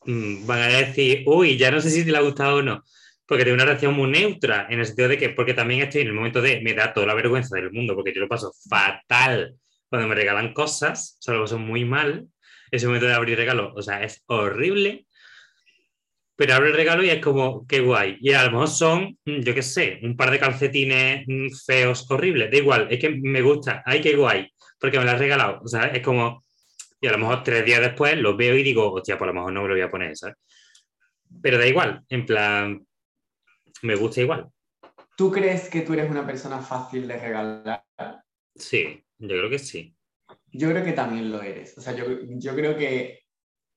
Mm, 0.06 0.46
van 0.46 0.60
a 0.60 0.67
decir, 0.69 1.22
uy, 1.26 1.56
ya 1.56 1.70
no 1.70 1.81
sé 1.81 1.90
si 1.90 2.05
te 2.05 2.10
le 2.12 2.19
ha 2.19 2.20
gustado 2.20 2.56
o 2.56 2.62
no, 2.62 2.84
porque 3.26 3.44
tengo 3.44 3.55
una 3.55 3.65
reacción 3.65 3.94
muy 3.94 4.11
neutra, 4.11 4.67
en 4.69 4.81
el 4.81 4.87
sentido 4.87 5.09
de 5.09 5.19
que, 5.19 5.31
porque 5.31 5.55
también 5.55 5.82
estoy 5.82 6.03
en 6.03 6.09
el 6.09 6.15
momento 6.15 6.43
de, 6.43 6.61
me 6.61 6.75
da 6.75 6.93
toda 6.93 7.06
la 7.06 7.15
vergüenza 7.15 7.56
del 7.56 7.73
mundo, 7.73 7.94
porque 7.94 8.12
yo 8.15 8.21
lo 8.21 8.29
paso 8.29 8.53
fatal 8.69 9.55
cuando 9.88 10.09
me 10.09 10.15
regalan 10.15 10.53
cosas, 10.53 11.17
o 11.21 11.23
sea, 11.23 11.35
lo 11.35 11.43
paso 11.43 11.59
muy 11.59 11.85
mal, 11.85 12.26
ese 12.71 12.87
momento 12.87 13.06
de 13.06 13.15
abrir 13.15 13.37
regalo, 13.37 13.73
o 13.75 13.82
sea, 13.82 14.03
es 14.03 14.23
horrible, 14.26 15.06
pero 16.37 16.55
abro 16.55 16.67
el 16.67 16.75
regalo 16.75 17.05
y 17.05 17.11
es 17.11 17.21
como, 17.21 17.67
qué 17.67 17.81
guay, 17.81 18.19
y 18.21 18.32
a 18.32 18.44
lo 18.44 18.50
mejor 18.50 18.69
son, 18.69 19.19
mm, 19.25 19.41
yo 19.41 19.55
qué 19.55 19.62
sé, 19.62 20.00
un 20.03 20.17
par 20.17 20.31
de 20.31 20.41
calcetines 20.41 21.25
mm, 21.27 21.49
feos, 21.67 22.11
horribles, 22.11 22.50
da 22.50 22.56
igual, 22.59 22.88
es 22.91 22.99
que 22.99 23.11
me 23.11 23.41
gusta, 23.41 23.82
ay, 23.87 24.00
qué 24.00 24.17
guay, 24.17 24.50
porque 24.79 24.99
me 24.99 25.05
lo 25.05 25.12
has 25.12 25.19
regalado, 25.19 25.61
o 25.62 25.69
sea, 25.69 25.87
es 25.87 26.03
como, 26.03 26.44
y 27.00 27.06
a 27.06 27.12
lo 27.12 27.19
mejor 27.19 27.43
tres 27.43 27.65
días 27.65 27.81
después 27.81 28.19
lo 28.19 28.37
veo 28.37 28.56
y 28.56 28.62
digo, 28.62 28.93
hostia, 28.93 29.17
por 29.17 29.29
pues 29.29 29.35
lo 29.35 29.35
mejor 29.35 29.53
no 29.53 29.62
me 29.62 29.69
lo 29.69 29.75
voy 29.75 29.82
a 29.82 29.91
poner, 29.91 30.17
¿sabes? 30.17 30.37
Pero 31.43 31.59
da 31.59 31.67
igual, 31.67 32.03
en 32.09 32.27
plan, 32.27 32.87
me 33.84 33.94
gusta 33.96 34.22
igual. 34.22 34.50
¿Tú 35.17 35.31
crees 35.31 35.69
que 35.69 35.82
tú 35.82 35.93
eres 35.93 36.10
una 36.10 36.26
persona 36.26 36.58
fácil 36.58 37.06
de 37.06 37.19
regalar? 37.19 37.84
Sí, 38.56 39.05
yo 39.19 39.29
creo 39.29 39.50
que 39.50 39.58
sí. 39.58 39.94
Yo 40.50 40.70
creo 40.70 40.84
que 40.84 40.93
también 40.93 41.31
lo 41.31 41.43
eres. 41.43 41.76
O 41.76 41.81
sea, 41.81 41.94
yo, 41.94 42.05
creo 42.55 42.76
que 42.76 43.20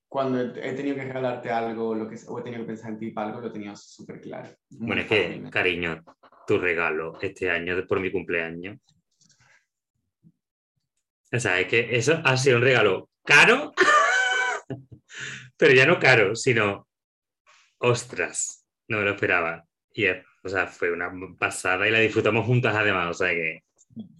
cuando 0.08 0.40
he 0.40 0.72
tenido 0.72 0.96
que 0.96 1.04
regalarte 1.04 1.50
algo 1.50 1.94
lo 1.94 2.08
que, 2.08 2.16
o 2.26 2.38
he 2.38 2.42
tenido 2.42 2.62
que 2.62 2.68
pensar 2.68 2.92
en 2.92 2.98
ti 2.98 3.10
para 3.10 3.28
algo, 3.28 3.40
lo 3.42 3.52
tenía 3.52 3.76
súper 3.76 4.20
claro. 4.20 4.48
Bueno, 4.70 5.02
es 5.02 5.08
que, 5.08 5.44
cariño, 5.50 6.02
tu 6.46 6.58
regalo 6.58 7.20
este 7.20 7.50
año 7.50 7.86
por 7.86 8.00
mi 8.00 8.10
cumpleaños. 8.10 8.78
O 11.30 11.38
sea, 11.38 11.60
es 11.60 11.68
que 11.68 11.96
eso 11.96 12.20
ha 12.24 12.36
sido 12.38 12.56
un 12.56 12.62
regalo 12.62 13.10
caro, 13.22 13.74
pero 15.58 15.74
ya 15.74 15.84
no 15.84 15.98
caro, 15.98 16.34
sino, 16.34 16.88
ostras, 17.78 18.66
no 18.88 18.98
me 18.98 19.04
lo 19.04 19.10
esperaba. 19.10 19.67
Y, 19.98 20.06
o 20.06 20.48
sea, 20.48 20.68
fue 20.68 20.92
una 20.92 21.10
pasada 21.36 21.88
y 21.88 21.90
la 21.90 21.98
disfrutamos 21.98 22.46
juntas 22.46 22.72
además, 22.72 23.08
o 23.10 23.14
sea 23.14 23.30
que... 23.30 23.64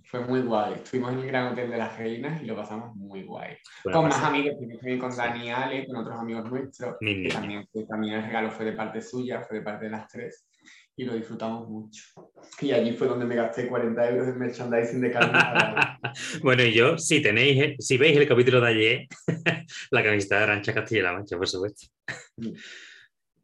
Fue 0.03 0.19
muy 0.27 0.41
guay. 0.41 0.75
Estuvimos 0.75 1.13
en 1.13 1.21
el 1.21 1.27
Gran 1.29 1.53
Hotel 1.53 1.71
de 1.71 1.77
las 1.77 1.97
Reinas 1.97 2.43
y 2.43 2.47
lo 2.47 2.57
pasamos 2.57 2.97
muy 2.97 3.23
guay. 3.23 3.57
con 3.85 4.09
más 4.09 4.21
amigos, 4.25 4.57
con 4.99 5.17
Dani 5.17 5.53
Ale, 5.53 5.87
con 5.87 5.97
otros 5.97 6.19
amigos 6.19 6.51
nuestros. 6.51 6.97
también, 6.99 7.69
también 7.89 8.15
el 8.15 8.25
regalo 8.25 8.51
fue 8.51 8.65
de 8.65 8.73
parte 8.73 9.01
suya, 9.01 9.43
fue 9.43 9.59
de 9.59 9.63
parte 9.63 9.85
de 9.85 9.93
las 9.93 10.09
tres 10.09 10.49
y 10.97 11.05
lo 11.05 11.15
disfrutamos 11.15 11.69
mucho. 11.69 12.03
Y 12.61 12.73
allí 12.73 12.93
fue 12.93 13.07
donde 13.07 13.25
me 13.25 13.37
gasté 13.37 13.69
40 13.69 14.11
euros 14.11 14.27
en 14.27 14.39
merchandising 14.39 15.01
de 15.01 15.13
Carmen 15.13 15.41
Bueno, 16.43 16.65
y 16.65 16.73
yo, 16.73 16.99
si 16.99 17.23
tenéis, 17.23 17.77
si 17.79 17.97
veis 17.99 18.17
el 18.17 18.27
capítulo 18.27 18.61
de 18.61 18.69
ayer, 18.69 19.07
la 19.93 20.03
camiseta 20.03 20.39
de 20.39 20.43
Arancha 20.43 20.75
Castilla-La 20.75 21.13
Mancha, 21.13 21.37
por 21.37 21.47
supuesto. 21.47 21.87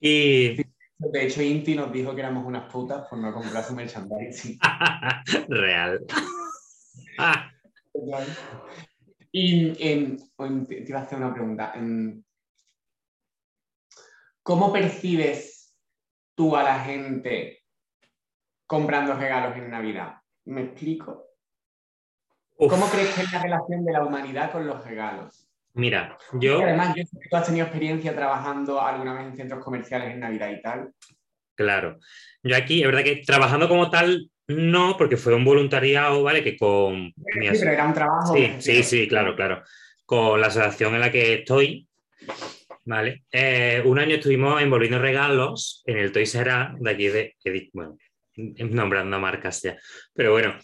y... 0.01 0.74
De 1.13 1.27
hecho, 1.27 1.43
Inti 1.43 1.75
nos 1.75 1.93
dijo 1.93 2.15
que 2.15 2.21
éramos 2.21 2.45
unas 2.47 2.71
putas 2.71 3.07
por 3.09 3.19
no 3.19 3.33
comprar 3.33 3.65
su 3.65 3.75
merchandising. 3.75 4.59
Real. 5.49 6.05
y 9.33 9.73
te 9.73 10.85
iba 10.89 11.01
a 11.01 11.03
hacer 11.03 11.19
una 11.19 11.33
pregunta. 11.33 11.75
¿Cómo 14.43 14.73
percibes 14.73 15.75
tú 16.35 16.57
a 16.57 16.63
la 16.63 16.81
gente 16.81 17.65
comprando 18.67 19.15
regalos 19.15 19.57
en 19.57 19.71
Navidad? 19.71 20.17
¿Me 20.45 20.63
explico? 20.65 21.29
¿Cómo 22.57 22.87
crees 22.87 23.15
que 23.15 23.23
es 23.23 23.33
la 23.33 23.43
relación 23.43 23.85
de 23.85 23.93
la 23.93 24.05
humanidad 24.05 24.53
con 24.53 24.67
los 24.67 24.85
regalos? 24.85 25.44
Mira, 25.75 26.17
yo. 26.35 26.63
además, 26.63 26.95
yo 26.97 27.03
sé 27.05 27.19
que 27.21 27.29
tú 27.29 27.37
has 27.37 27.47
tenido 27.47 27.67
experiencia 27.67 28.15
trabajando 28.15 28.81
alguna 28.81 29.15
vez 29.15 29.27
en 29.27 29.37
centros 29.37 29.65
comerciales 29.65 30.13
en 30.13 30.21
Navidad 30.21 30.51
y 30.51 30.63
tal. 30.63 30.93
Claro. 31.57 31.99
Yo 32.43 32.57
aquí, 32.57 32.81
es 32.81 32.87
verdad 32.87 33.03
que 33.03 33.23
trabajando 33.27 33.69
como 33.69 33.91
tal, 33.91 34.31
no, 34.47 34.97
porque 34.97 35.17
fue 35.17 35.35
un 35.35 35.45
voluntariado, 35.45 36.23
¿vale? 36.23 36.45
Que 36.45 36.57
con. 36.57 37.13
Sí, 37.17 37.49
pero 37.59 37.71
era 37.73 37.87
un 37.87 37.95
trabajo. 37.95 38.35
Sí, 38.35 38.55
sí, 38.61 38.83
sí, 38.83 39.09
claro, 39.09 39.35
claro. 39.35 39.63
Con 40.07 40.41
la 40.41 40.47
asociación 40.47 40.95
en 40.95 41.01
la 41.01 41.11
que 41.11 41.35
estoy, 41.35 41.89
¿vale? 42.85 43.25
Eh, 43.33 43.83
un 43.85 43.99
año 43.99 44.17
estuvimos 44.17 44.63
envolviendo 44.63 44.99
regalos 44.99 45.83
en 45.87 45.99
el 45.99 46.13
Toy 46.13 46.25
R 46.35 46.53
de 46.79 46.91
aquí 46.91 47.09
de. 47.09 47.35
Bueno, 47.73 47.97
nombrando 48.37 49.19
marcas 49.19 49.63
ya. 49.63 49.77
Pero 50.13 50.33
bueno, 50.33 50.55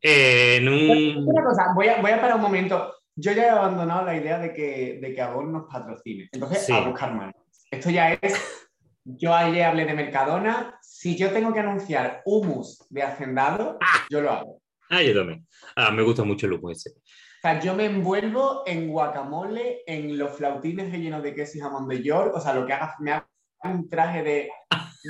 eh, 0.00 0.56
en 0.56 0.68
un... 0.68 1.28
Una 1.28 1.44
cosa, 1.44 1.72
voy 1.74 1.88
a, 1.88 2.00
voy 2.00 2.10
a 2.10 2.20
parar 2.20 2.36
un 2.36 2.42
momento. 2.42 2.94
Yo 3.16 3.32
ya 3.32 3.44
he 3.46 3.48
abandonado 3.50 4.04
la 4.06 4.16
idea 4.16 4.38
de 4.38 4.52
que, 4.52 4.98
de 5.02 5.14
que 5.14 5.20
Avon 5.22 5.52
nos 5.52 5.64
patrocine. 5.70 6.28
Entonces, 6.32 6.64
Sí. 6.66 6.72
a 6.72 6.80
buscar 6.80 7.14
más. 7.14 7.34
Esto 7.70 7.90
ya 7.90 8.12
es. 8.14 8.68
Yo 9.04 9.34
ayer 9.34 9.64
hablé 9.64 9.84
de 9.86 9.94
Mercadona. 9.94 10.78
Si 10.82 11.16
yo 11.16 11.30
tengo 11.32 11.52
que 11.52 11.60
anunciar 11.60 12.22
humus 12.24 12.86
de 12.90 13.02
hacendado, 13.02 13.78
yo 14.10 14.20
lo 14.20 14.30
hago. 14.30 14.62
Ah, 14.90 15.02
yo 15.02 15.14
también. 15.14 15.46
Ah, 15.76 15.90
me 15.90 16.02
gusta 16.02 16.24
mucho 16.24 16.46
el 16.46 16.52
humo 16.54 16.70
ese. 16.70 16.90
O 16.90 17.40
sea, 17.42 17.58
yo 17.60 17.74
me 17.74 17.86
envuelvo 17.86 18.62
en 18.66 18.88
guacamole, 18.88 19.82
en 19.86 20.18
los 20.18 20.32
flautines 20.36 20.90
rellenos 20.92 21.22
de 21.22 21.34
queso 21.34 21.56
y 21.56 21.60
jamón 21.60 21.88
de 21.88 22.02
York. 22.02 22.32
O 22.34 22.40
sea, 22.40 22.52
lo 22.54 22.66
que 22.66 22.72
haga, 22.74 22.94
me 23.00 23.12
haga 23.12 23.26
un 23.64 23.88
traje 23.88 24.22
de, 24.22 24.50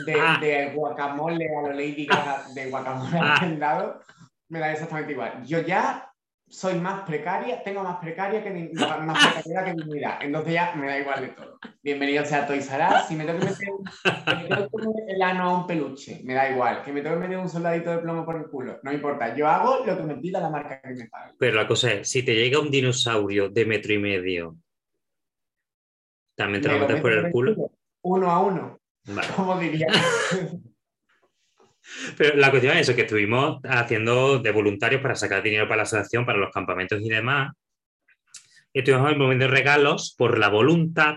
de, 0.07 0.15
de 0.47 0.73
guacamole 0.75 1.49
a 1.57 1.63
lo 1.63 1.73
Lady 1.73 2.07
Gaga, 2.07 2.45
de 2.55 2.71
guacamole 2.71 3.19
Ah. 3.21 3.35
hacendado, 3.35 4.01
me 4.49 4.59
da 4.61 4.73
exactamente 4.73 5.13
igual. 5.13 5.43
Yo 5.45 5.61
ya 5.61 6.10
soy 6.51 6.75
más 6.81 7.03
precaria, 7.03 7.63
tengo 7.63 7.83
más 7.85 7.99
precaria 8.01 8.43
que 8.43 8.51
di- 8.51 8.73
más 8.73 9.33
precariedad 9.35 9.65
que 9.67 9.73
dignidad. 9.83 10.19
Entonces 10.21 10.53
ya 10.53 10.75
me 10.75 10.87
da 10.89 10.99
igual 10.99 11.21
de 11.21 11.29
todo. 11.29 11.59
Bienvenido 11.81 12.25
sea 12.25 12.45
Toys 12.47 12.69
R 12.71 12.85
Us. 12.87 13.07
Si 13.07 13.15
me 13.15 13.25
tengo 13.25 13.39
que 13.39 13.45
meter 13.47 13.69
me 13.71 14.49
tengo 14.57 14.69
que 14.69 14.87
meter 14.89 15.15
el 15.15 15.23
ano 15.23 15.45
a 15.45 15.59
un 15.61 15.67
peluche, 15.69 16.21
me 16.25 16.35
da 16.35 16.51
igual. 16.51 16.83
Que 16.83 16.93
me 16.93 17.03
tengo 17.03 17.17
que 17.17 17.23
meter 17.23 17.39
un 17.39 17.49
soldadito 17.49 17.93
de 17.93 17.99
plomo 17.99 18.25
por 18.25 18.37
el 18.37 18.47
culo, 18.51 18.81
no 18.83 18.93
importa. 18.93 19.35
Yo 19.37 19.47
hago 19.47 19.85
lo 19.87 19.97
que 19.97 20.03
me 20.03 20.17
pida 20.17 20.41
la 20.41 20.51
marca 20.51 20.81
que 20.83 20.89
me 20.95 21.07
pague. 21.09 21.35
Pero 21.39 21.57
la 21.57 21.69
cosa 21.69 21.93
es, 21.93 22.09
si 22.11 22.25
te 22.25 22.35
llega 22.35 22.59
un 22.59 22.71
dinosaurio 22.71 23.49
de 23.49 23.65
metro 23.65 23.93
y 23.93 23.99
medio, 23.99 24.57
¿también 26.37 26.63
te 26.63 26.69
lo 26.69 26.75
Me 26.75 26.81
lo 26.81 26.87
metes 26.89 27.01
por 27.01 27.13
el 27.13 27.31
culo? 27.31 27.71
Uno 28.03 28.31
a 28.31 28.41
uno, 28.41 28.81
Vale. 29.05 29.29
como 29.37 29.57
diría. 29.57 29.87
Pero 32.17 32.37
la 32.37 32.51
cuestión 32.51 32.77
es 32.77 32.83
eso, 32.83 32.95
que 32.95 33.03
estuvimos 33.03 33.61
haciendo 33.65 34.39
de 34.39 34.51
voluntarios 34.53 35.03
para 35.03 35.15
sacar 35.15 35.43
dinero 35.43 35.67
para 35.67 35.79
la 35.79 35.83
asociación, 35.83 36.27
para 36.27 36.39
los 36.39 36.53
campamentos 36.53 37.01
y 37.01 37.09
demás. 37.09 37.53
Y 38.73 38.81
estuvimos 38.81 39.17
moviendo 39.17 39.49
regalos 39.49 40.15
por 40.17 40.39
la 40.39 40.49
voluntad 40.49 41.17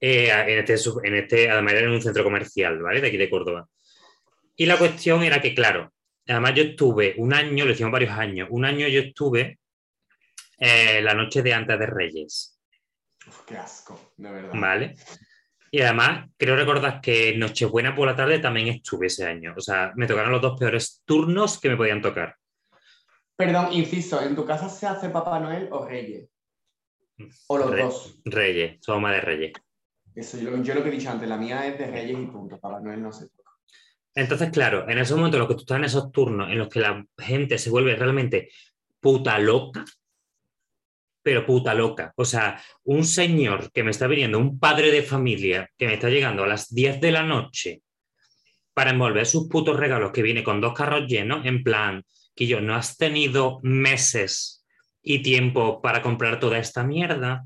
eh, 0.00 0.30
en, 0.30 0.58
este, 0.58 0.74
en 1.04 1.14
este, 1.14 1.50
además 1.50 1.72
era 1.74 1.86
en 1.86 1.92
un 1.92 2.02
centro 2.02 2.24
comercial, 2.24 2.82
¿vale? 2.82 3.00
De 3.00 3.08
aquí 3.08 3.16
de 3.16 3.30
Córdoba. 3.30 3.66
Y 4.56 4.66
la 4.66 4.76
cuestión 4.76 5.22
era 5.22 5.40
que, 5.40 5.54
claro, 5.54 5.92
además 6.28 6.54
yo 6.54 6.62
estuve 6.62 7.14
un 7.18 7.32
año, 7.32 7.64
lo 7.64 7.72
hicimos 7.72 7.92
varios 7.92 8.12
años, 8.12 8.48
un 8.50 8.64
año 8.64 8.86
yo 8.86 9.00
estuve 9.00 9.58
eh, 10.58 11.00
la 11.02 11.14
noche 11.14 11.42
de 11.42 11.54
antes 11.54 11.78
de 11.78 11.86
Reyes, 11.86 12.54
Uf, 13.26 13.40
qué 13.46 13.56
asco, 13.56 14.12
de 14.16 14.30
verdad. 14.30 14.52
¿vale? 14.54 14.96
Y 15.74 15.80
además, 15.82 16.30
creo 16.36 16.54
recordar 16.54 17.00
que 17.00 17.30
en 17.30 17.40
Nochebuena 17.40 17.96
por 17.96 18.06
la 18.06 18.14
tarde 18.14 18.38
también 18.38 18.68
estuve 18.68 19.08
ese 19.08 19.26
año. 19.26 19.54
O 19.56 19.60
sea, 19.60 19.92
me 19.96 20.06
tocaron 20.06 20.30
los 20.30 20.40
dos 20.40 20.56
peores 20.56 21.02
turnos 21.04 21.58
que 21.60 21.68
me 21.68 21.76
podían 21.76 22.00
tocar. 22.00 22.36
Perdón, 23.34 23.72
inciso, 23.72 24.22
¿en 24.22 24.36
tu 24.36 24.46
casa 24.46 24.68
se 24.68 24.86
hace 24.86 25.08
Papá 25.08 25.40
Noel 25.40 25.66
o 25.72 25.84
Reyes? 25.84 26.30
O 27.48 27.58
los 27.58 27.70
Re- 27.72 27.82
dos. 27.82 28.20
Reyes, 28.24 28.78
somos 28.82 29.02
más 29.02 29.14
de 29.16 29.20
Reyes. 29.22 29.52
Eso, 30.14 30.38
yo, 30.38 30.52
lo- 30.52 30.62
yo 30.62 30.74
lo 30.76 30.84
que 30.84 30.90
he 30.90 30.92
dicho 30.92 31.10
antes, 31.10 31.28
la 31.28 31.38
mía 31.38 31.66
es 31.66 31.76
de 31.76 31.88
Reyes 31.88 32.18
y 32.20 32.26
punto. 32.26 32.56
Papá 32.60 32.78
Noel 32.78 33.02
no 33.02 33.10
se 33.10 33.28
toca. 33.30 33.50
Entonces, 34.14 34.50
claro, 34.52 34.88
en 34.88 34.98
esos 34.98 35.16
momentos 35.16 35.38
en 35.38 35.40
los 35.40 35.48
que 35.48 35.54
tú 35.56 35.60
estás 35.62 35.78
en 35.78 35.84
esos 35.86 36.12
turnos 36.12 36.52
en 36.52 36.58
los 36.58 36.68
que 36.68 36.78
la 36.78 37.04
gente 37.18 37.58
se 37.58 37.70
vuelve 37.70 37.96
realmente 37.96 38.48
puta 39.00 39.40
loca, 39.40 39.84
pero 41.24 41.46
puta 41.46 41.72
loca. 41.72 42.12
O 42.16 42.24
sea, 42.26 42.62
un 42.84 43.04
señor 43.04 43.72
que 43.72 43.82
me 43.82 43.90
está 43.90 44.06
viniendo, 44.06 44.38
un 44.38 44.60
padre 44.60 44.92
de 44.92 45.02
familia 45.02 45.70
que 45.78 45.86
me 45.86 45.94
está 45.94 46.10
llegando 46.10 46.44
a 46.44 46.46
las 46.46 46.72
10 46.72 47.00
de 47.00 47.10
la 47.10 47.22
noche 47.22 47.80
para 48.74 48.90
envolver 48.90 49.24
sus 49.24 49.48
putos 49.48 49.78
regalos 49.78 50.12
que 50.12 50.22
viene 50.22 50.44
con 50.44 50.60
dos 50.60 50.74
carros 50.74 51.06
llenos, 51.08 51.46
en 51.46 51.64
plan, 51.64 52.04
que 52.36 52.46
yo 52.46 52.60
no 52.60 52.74
has 52.74 52.98
tenido 52.98 53.60
meses 53.62 54.66
y 55.02 55.20
tiempo 55.22 55.80
para 55.80 56.02
comprar 56.02 56.38
toda 56.38 56.58
esta 56.58 56.84
mierda. 56.84 57.44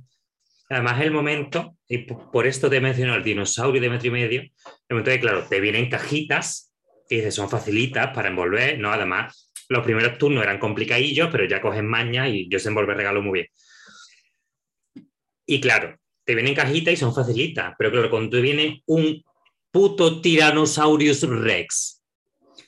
Además, 0.69 1.01
el 1.01 1.13
momento, 1.13 1.77
y 1.87 1.99
por 1.99 2.49
esto 2.49 2.69
te 2.69 2.81
menciono 2.81 3.15
el 3.15 3.23
dinosaurio 3.23 3.81
de 3.81 3.91
metro 3.91 4.09
y 4.09 4.11
medio, 4.11 4.41
el 4.41 4.53
momento 4.91 5.11
de, 5.11 5.21
claro, 5.21 5.45
te 5.45 5.61
vienen 5.61 5.89
cajitas, 5.89 6.75
que 7.09 7.31
son 7.31 7.49
facilitas 7.49 8.09
para 8.13 8.29
envolver, 8.29 8.79
¿no? 8.79 8.93
Además, 8.93 9.53
los 9.69 9.85
primeros 9.85 10.19
turnos 10.19 10.43
eran 10.43 10.59
complicadillos, 10.59 11.29
pero 11.31 11.45
ya 11.45 11.61
cogen 11.61 11.87
maña 11.87 12.29
y 12.29 12.49
yo 12.49 12.59
sé 12.59 12.71
envolver 12.71 12.97
regalos 12.97 13.23
muy 13.23 13.41
bien. 13.41 13.47
Y 15.51 15.63
claro, 15.63 15.99
te 16.25 16.35
vienen 16.35 16.55
cajitas 16.55 16.93
y 16.93 16.97
son 16.99 17.15
facilitas, 17.15 17.75
pero 17.79 17.91
claro, 17.91 18.11
cuando 18.11 18.37
te 18.37 18.43
viene 18.43 18.83
un 18.85 19.25
puto 19.71 20.21
Tyrannosaurus 20.21 21.23
Rex 21.23 22.05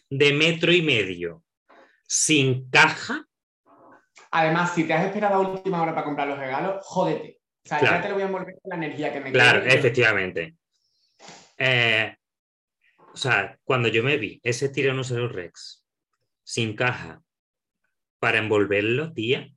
de 0.08 0.32
metro 0.32 0.72
y 0.72 0.80
medio 0.80 1.44
sin 2.08 2.70
caja, 2.70 3.26
Además, 4.32 4.74
si 4.76 4.84
te 4.84 4.92
has 4.92 5.06
esperado 5.06 5.34
a 5.34 5.48
última 5.48 5.82
hora 5.82 5.92
para 5.92 6.04
comprar 6.04 6.28
los 6.28 6.38
regalos, 6.38 6.76
jódete. 6.86 7.40
O 7.64 7.68
sea, 7.68 7.80
Claro. 7.80 7.96
ya 7.96 8.02
te 8.02 8.08
lo 8.10 8.14
voy 8.14 8.22
a 8.22 8.26
envolver 8.26 8.54
con 8.62 8.70
la 8.70 8.76
energía 8.76 9.12
que 9.12 9.20
me 9.20 9.32
Claro, 9.32 9.64
efectivamente. 9.64 10.54
Eh, 11.58 12.14
o 13.12 13.16
sea, 13.16 13.58
cuando 13.64 13.88
yo 13.88 14.04
me 14.04 14.18
vi 14.18 14.40
ese 14.44 14.68
Tyrannosaurus 14.68 15.32
Rex 15.32 15.84
sin 16.44 16.76
caja 16.76 17.20
para 18.20 18.38
envolverlo, 18.38 19.12
tía, 19.12 19.50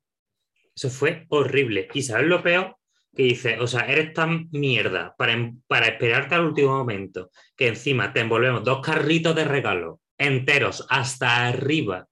eso 0.74 0.90
fue 0.90 1.24
horrible. 1.28 1.86
Y 1.94 2.02
sabes 2.02 2.26
lo 2.26 2.42
peor 2.42 2.76
que 3.14 3.22
dice, 3.22 3.58
o 3.60 3.66
sea, 3.66 3.82
eres 3.86 4.12
tan 4.12 4.48
mierda 4.50 5.14
para, 5.16 5.32
em- 5.32 5.60
para 5.66 5.86
esperarte 5.86 6.34
al 6.34 6.46
último 6.46 6.76
momento 6.76 7.30
que 7.56 7.68
encima 7.68 8.12
te 8.12 8.20
envolvemos 8.20 8.64
dos 8.64 8.80
carritos 8.84 9.34
de 9.36 9.44
regalo 9.44 10.00
enteros 10.18 10.86
hasta 10.90 11.46
arriba. 11.48 12.06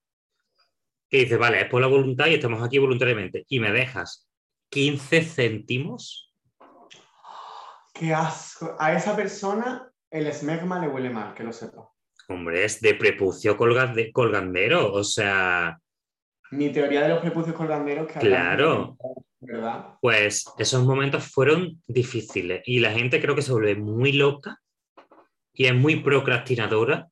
Que 1.08 1.18
dice, 1.18 1.36
vale, 1.36 1.60
es 1.60 1.68
por 1.68 1.80
la 1.80 1.86
voluntad 1.88 2.26
y 2.26 2.34
estamos 2.34 2.62
aquí 2.62 2.78
voluntariamente. 2.78 3.44
Y 3.48 3.60
me 3.60 3.70
dejas 3.70 4.28
15 4.70 5.22
céntimos. 5.22 6.32
Qué 7.92 8.14
asco. 8.14 8.74
A 8.78 8.92
esa 8.94 9.14
persona 9.14 9.90
el 10.10 10.26
esmegma 10.26 10.80
le 10.80 10.88
huele 10.88 11.10
mal, 11.10 11.34
que 11.34 11.44
lo 11.44 11.52
sepa. 11.52 11.88
Hombre, 12.28 12.64
es 12.64 12.80
de 12.80 12.94
prepucio 12.94 13.56
colgande- 13.56 14.10
colgandero, 14.12 14.92
o 14.92 15.04
sea, 15.04 15.78
Mi 16.50 16.70
teoría 16.70 17.02
de 17.02 17.08
los 17.10 17.20
prepucios 17.20 17.54
colganderos 17.56 18.06
que 18.06 18.18
Claro. 18.20 18.70
hablamos, 18.70 18.98
¿Verdad? 19.44 19.94
pues 20.00 20.44
esos 20.56 20.84
momentos 20.84 21.24
fueron 21.24 21.82
difíciles 21.86 22.62
y 22.64 22.78
la 22.78 22.92
gente 22.92 23.20
creo 23.20 23.34
que 23.34 23.42
se 23.42 23.50
vuelve 23.52 23.74
muy 23.74 24.12
loca 24.12 24.60
y 25.52 25.66
es 25.66 25.74
muy 25.74 25.96
procrastinadora 25.96 27.08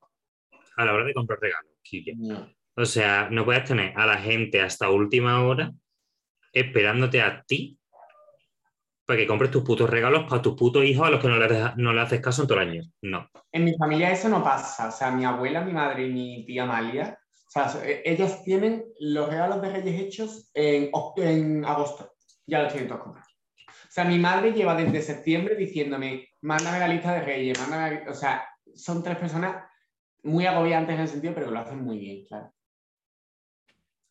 a 0.77 0.85
la 0.85 0.93
hora 0.93 1.03
de 1.05 1.13
comprar 1.13 1.39
regalos. 1.41 1.71
No. 2.17 2.49
O 2.77 2.85
sea, 2.85 3.27
no 3.29 3.43
puedes 3.43 3.65
tener 3.65 3.93
a 3.97 4.05
la 4.05 4.17
gente 4.17 4.61
hasta 4.61 4.89
última 4.89 5.43
hora 5.45 5.73
esperándote 6.53 7.21
a 7.21 7.43
ti 7.43 7.77
para 9.05 9.19
que 9.19 9.27
compres 9.27 9.51
tus 9.51 9.63
putos 9.63 9.89
regalos 9.89 10.23
para 10.29 10.41
tus 10.41 10.55
putos 10.55 10.85
hijos 10.85 11.05
a 11.07 11.11
los 11.11 11.19
que 11.21 11.27
no 11.27 11.37
le, 11.37 11.47
deja- 11.49 11.73
no 11.77 11.91
le 11.91 11.99
haces 12.01 12.21
caso 12.21 12.43
en 12.43 12.47
todo 12.47 12.61
el 12.61 12.69
año. 12.69 12.83
No. 13.01 13.29
En 13.51 13.65
mi 13.65 13.75
familia 13.75 14.11
eso 14.11 14.29
no 14.29 14.41
pasa. 14.41 14.87
O 14.87 14.91
sea, 14.91 15.11
mi 15.11 15.25
abuela, 15.25 15.61
mi 15.65 15.73
madre 15.73 16.07
y 16.07 16.13
mi 16.13 16.45
tía 16.45 16.63
Amalia, 16.63 17.17
o 17.47 17.51
sea, 17.51 17.73
ellas 18.05 18.41
tienen 18.45 18.85
los 19.01 19.27
regalos 19.29 19.61
de 19.61 19.69
Reyes 19.69 19.99
hechos 19.99 20.49
en, 20.53 20.89
en 21.17 21.65
agosto. 21.65 22.13
Ya 22.47 22.61
los 22.61 22.71
tienen 22.71 22.89
todos 22.89 23.03
comprados. 23.03 23.31
O 23.67 23.93
sea, 23.93 24.05
mi 24.05 24.19
madre 24.19 24.53
lleva 24.53 24.75
desde 24.75 25.01
septiembre 25.01 25.55
diciéndome, 25.55 26.29
mándame 26.41 26.79
la 26.79 26.87
lista 26.87 27.13
de 27.13 27.21
Reyes, 27.21 27.59
mándame... 27.59 28.05
la-". 28.05 28.11
O 28.11 28.13
sea, 28.13 28.47
son 28.73 29.03
tres 29.03 29.17
personas 29.17 29.63
muy 30.23 30.45
agobiantes 30.45 30.95
en 30.95 31.01
el 31.01 31.07
sentido, 31.07 31.33
pero 31.33 31.47
que 31.47 31.53
lo 31.53 31.59
hacen 31.59 31.83
muy 31.83 31.99
bien, 31.99 32.25
claro. 32.25 32.53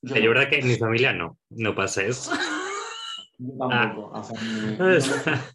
Yo, 0.03 0.17
no, 0.17 0.29
verdad 0.29 0.49
que 0.49 0.59
en 0.59 0.69
mi 0.69 0.77
familia 0.77 1.13
no, 1.13 1.39
no 1.51 1.75
pasa 1.75 2.03
eso. 2.03 2.33
yo 3.39 3.69
tampoco. 3.69 4.19
O 4.19 4.23
sea, 4.25 4.39
me- 4.41 4.97
O 4.97 5.01
sea, 5.01 5.45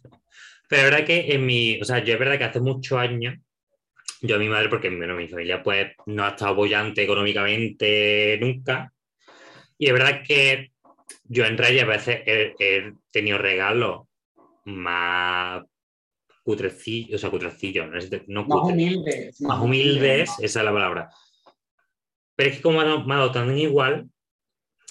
Pero 0.68 0.82
es 0.82 0.90
verdad 0.90 1.06
que 1.06 1.32
en 1.32 1.46
mi, 1.46 1.80
o 1.80 1.84
sea, 1.84 2.02
yo 2.02 2.14
es 2.14 2.18
verdad 2.18 2.38
que 2.38 2.44
hace 2.44 2.60
muchos 2.60 2.98
años, 2.98 3.36
yo 4.20 4.36
a 4.36 4.38
mi 4.38 4.48
madre, 4.48 4.68
porque 4.68 4.90
bueno, 4.90 5.14
mi 5.14 5.28
familia 5.28 5.62
pues 5.62 5.92
no 6.06 6.24
ha 6.24 6.30
estado 6.30 6.52
apoyante 6.52 7.02
económicamente 7.02 8.38
nunca, 8.40 8.92
y 9.78 9.86
es 9.86 9.92
verdad 9.92 10.22
que 10.26 10.72
yo 11.28 11.44
en 11.44 11.58
Reyes 11.58 11.82
a 11.82 11.86
veces 11.86 12.22
he, 12.26 12.54
he 12.58 12.92
tenido 13.10 13.38
regalos 13.38 14.06
más 14.64 15.62
cutrecillos, 16.46 17.16
o 17.16 17.18
sea, 17.18 17.30
cutrecillos, 17.30 17.88
no, 17.88 17.98
no 18.28 18.44
más 18.44 18.60
cutres, 18.60 18.72
humildes. 18.72 19.40
más 19.40 19.60
humildes, 19.60 20.30
esa 20.40 20.60
es 20.60 20.64
la 20.64 20.72
palabra. 20.72 21.10
Pero 22.36 22.50
es 22.50 22.56
que 22.56 22.62
como 22.62 22.78
me 22.78 22.84
ha 22.84 22.86
dado, 22.86 23.04
me 23.04 23.14
ha 23.14 23.18
dado 23.18 23.32
tan 23.32 23.58
igual, 23.58 24.08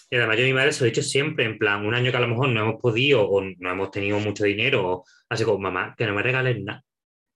y 0.09 0.15
Y 0.15 0.17
además 0.17 0.37
yo 0.37 0.43
a 0.43 0.47
mi 0.47 0.53
madre 0.53 0.73
se 0.73 0.81
lo 0.81 0.87
he 0.87 0.89
dicho 0.89 1.01
siempre, 1.01 1.45
en 1.45 1.57
plan, 1.57 1.85
un 1.85 1.93
año 1.93 2.11
que 2.11 2.17
a 2.17 2.19
lo 2.21 2.27
mejor 2.27 2.49
no 2.49 2.61
hemos 2.61 2.81
podido 2.81 3.27
o 3.27 3.41
no 3.41 3.71
hemos 3.71 3.89
tenido 3.89 4.19
mucho 4.19 4.43
dinero, 4.43 4.85
o 4.85 5.05
así 5.29 5.45
como, 5.45 5.59
mamá, 5.59 5.95
que 5.97 6.05
no 6.05 6.13
me 6.13 6.23
regales 6.23 6.61
nada. 6.61 6.83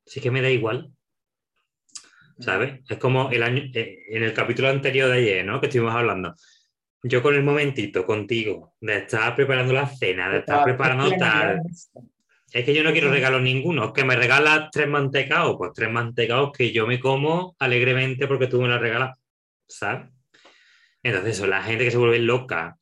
Así 0.05 0.19
que 0.19 0.31
me 0.31 0.41
da 0.41 0.49
igual. 0.49 0.91
¿Sabes? 2.39 2.81
Es 2.89 2.97
como 2.97 3.29
el 3.31 3.43
año, 3.43 3.63
eh, 3.73 3.99
en 4.09 4.23
el 4.23 4.33
capítulo 4.33 4.69
anterior 4.69 5.09
de 5.09 5.17
ayer, 5.17 5.45
¿no? 5.45 5.61
Que 5.61 5.67
estuvimos 5.67 5.95
hablando. 5.95 6.35
Yo 7.03 7.21
con 7.21 7.33
el 7.33 7.43
momentito 7.43 8.05
contigo, 8.05 8.75
de 8.81 8.97
estar 8.97 9.35
preparando 9.35 9.73
la 9.73 9.87
cena, 9.87 10.29
de 10.29 10.39
estar 10.39 10.63
preparando 10.63 11.11
tal. 11.17 11.61
Es 12.51 12.65
que 12.65 12.73
yo 12.73 12.83
no 12.83 12.91
quiero 12.91 13.09
regalos 13.09 13.41
ninguno. 13.41 13.93
Que 13.93 14.03
me 14.03 14.15
regalas 14.15 14.69
tres 14.71 14.87
mantecaos, 14.87 15.55
pues 15.57 15.71
tres 15.73 15.89
mantecaos 15.89 16.51
que 16.51 16.71
yo 16.71 16.87
me 16.87 16.99
como 16.99 17.55
alegremente 17.59 18.27
porque 18.27 18.47
tú 18.47 18.61
me 18.61 18.67
los 18.67 18.81
regalas, 18.81 19.17
¿sabes? 19.67 20.09
Entonces, 21.01 21.37
eso, 21.37 21.47
la 21.47 21.63
gente 21.63 21.85
que 21.85 21.91
se 21.91 21.97
vuelve 21.97 22.19
loca, 22.19 22.77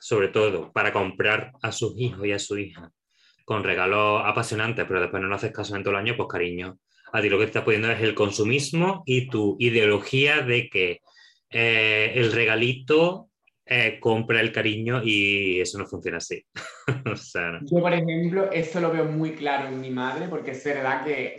sobre 0.00 0.28
todo 0.28 0.70
para 0.72 0.92
comprar 0.92 1.52
a 1.62 1.72
sus 1.72 1.98
hijos 1.98 2.26
y 2.26 2.32
a 2.32 2.38
su 2.38 2.58
hija 2.58 2.90
con 3.44 3.64
regalos 3.64 4.22
apasionantes, 4.24 4.84
pero 4.86 5.00
después 5.00 5.22
no 5.22 5.28
lo 5.28 5.34
haces 5.34 5.52
caso 5.52 5.74
en 5.76 5.82
todo 5.82 5.94
el 5.94 6.00
año, 6.00 6.16
pues 6.16 6.28
cariño, 6.28 6.78
a 7.12 7.20
ti 7.20 7.28
lo 7.28 7.38
que 7.38 7.44
te 7.44 7.50
está 7.50 7.64
poniendo 7.64 7.90
es 7.90 8.00
el 8.00 8.14
consumismo 8.14 9.02
y 9.06 9.28
tu 9.28 9.56
ideología 9.58 10.42
de 10.42 10.68
que 10.68 11.00
eh, 11.50 12.12
el 12.14 12.32
regalito 12.32 13.28
eh, 13.64 14.00
compra 14.00 14.40
el 14.40 14.50
cariño 14.50 15.00
y 15.04 15.60
eso 15.60 15.78
no 15.78 15.86
funciona 15.86 16.18
así. 16.18 16.44
Yo, 17.70 17.80
por 17.80 17.92
ejemplo, 17.92 18.50
esto 18.50 18.80
lo 18.80 18.90
veo 18.90 19.04
muy 19.04 19.32
claro 19.32 19.68
en 19.68 19.80
mi 19.80 19.90
madre, 19.90 20.28
porque 20.28 20.50
es 20.50 20.64
verdad 20.64 21.04
que, 21.04 21.36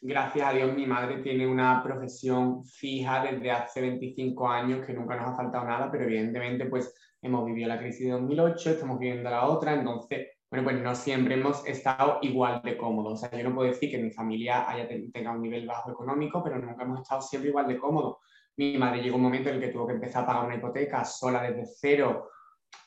gracias 0.00 0.48
a 0.48 0.52
Dios, 0.52 0.74
mi 0.74 0.86
madre 0.86 1.18
tiene 1.18 1.46
una 1.46 1.82
profesión 1.82 2.64
fija 2.64 3.24
desde 3.24 3.50
hace 3.50 3.80
25 3.80 4.48
años 4.48 4.84
que 4.84 4.92
nunca 4.92 5.16
nos 5.16 5.28
ha 5.28 5.36
faltado 5.36 5.64
nada, 5.64 5.90
pero 5.90 6.04
evidentemente, 6.04 6.66
pues 6.66 6.92
hemos 7.22 7.46
vivido 7.46 7.68
la 7.68 7.78
crisis 7.78 8.06
de 8.06 8.12
2008, 8.12 8.70
estamos 8.70 8.98
viviendo 8.98 9.30
la 9.30 9.46
otra, 9.46 9.74
entonces, 9.74 10.28
bueno, 10.50 10.64
pues 10.64 10.82
no 10.82 10.94
siempre 10.94 11.34
hemos 11.34 11.66
estado 11.66 12.18
igual 12.22 12.60
de 12.62 12.76
cómodos. 12.76 13.14
O 13.14 13.16
sea, 13.16 13.38
yo 13.38 13.48
no 13.48 13.54
puedo 13.54 13.70
decir 13.70 13.90
que 13.90 13.98
mi 13.98 14.10
familia 14.10 14.70
haya 14.70 14.86
tenga 14.88 15.32
un 15.32 15.42
nivel 15.42 15.66
bajo 15.66 15.90
económico, 15.90 16.42
pero 16.44 16.58
nunca 16.58 16.84
hemos 16.84 17.00
estado 17.00 17.22
siempre 17.22 17.50
igual 17.50 17.66
de 17.66 17.78
cómodos. 17.78 18.18
Mi 18.56 18.78
madre 18.78 19.02
llegó 19.02 19.16
un 19.16 19.22
momento 19.22 19.48
en 19.48 19.56
el 19.56 19.60
que 19.60 19.68
tuvo 19.68 19.86
que 19.86 19.94
empezar 19.94 20.22
a 20.22 20.26
pagar 20.26 20.46
una 20.46 20.56
hipoteca 20.56 21.04
sola 21.04 21.42
desde 21.42 21.66
cero. 21.66 22.30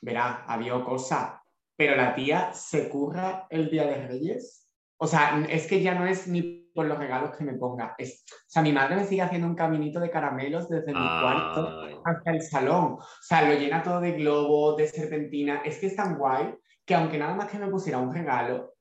Verá, 0.00 0.44
había 0.46 0.82
cosas. 0.84 1.40
Pero 1.76 1.96
la 1.96 2.14
tía 2.14 2.52
se 2.52 2.88
curra 2.88 3.46
el 3.50 3.70
Día 3.70 3.86
de 3.86 4.06
Reyes. 4.06 4.68
O 4.96 5.06
sea, 5.06 5.44
es 5.48 5.66
que 5.66 5.80
ya 5.80 5.94
no 5.94 6.06
es 6.06 6.26
ni 6.26 6.58
por 6.74 6.86
los 6.86 6.98
regalos 6.98 7.36
que 7.36 7.44
me 7.44 7.54
ponga. 7.54 7.94
Es, 7.98 8.24
o 8.30 8.50
sea, 8.50 8.62
mi 8.62 8.72
madre 8.72 8.96
me 8.96 9.04
sigue 9.04 9.22
haciendo 9.22 9.46
un 9.46 9.54
caminito 9.54 10.00
de 10.00 10.10
caramelos 10.10 10.68
desde 10.68 10.92
mi 10.92 11.20
cuarto 11.20 12.02
hasta 12.04 12.30
el 12.30 12.42
salón. 12.42 12.94
O 12.94 13.04
sea, 13.20 13.42
lo 13.42 13.58
llena 13.58 13.82
todo 13.82 14.00
de 14.00 14.12
globos, 14.12 14.76
de 14.76 14.88
serpentina. 14.88 15.62
Es 15.64 15.78
que 15.78 15.86
es 15.86 15.96
tan 15.96 16.18
guay 16.18 16.54
que 16.84 16.94
aunque 16.94 17.18
nada 17.18 17.34
más 17.34 17.48
que 17.48 17.58
me 17.58 17.68
pusiera 17.68 17.98
un 17.98 18.12
regalo, 18.12 18.74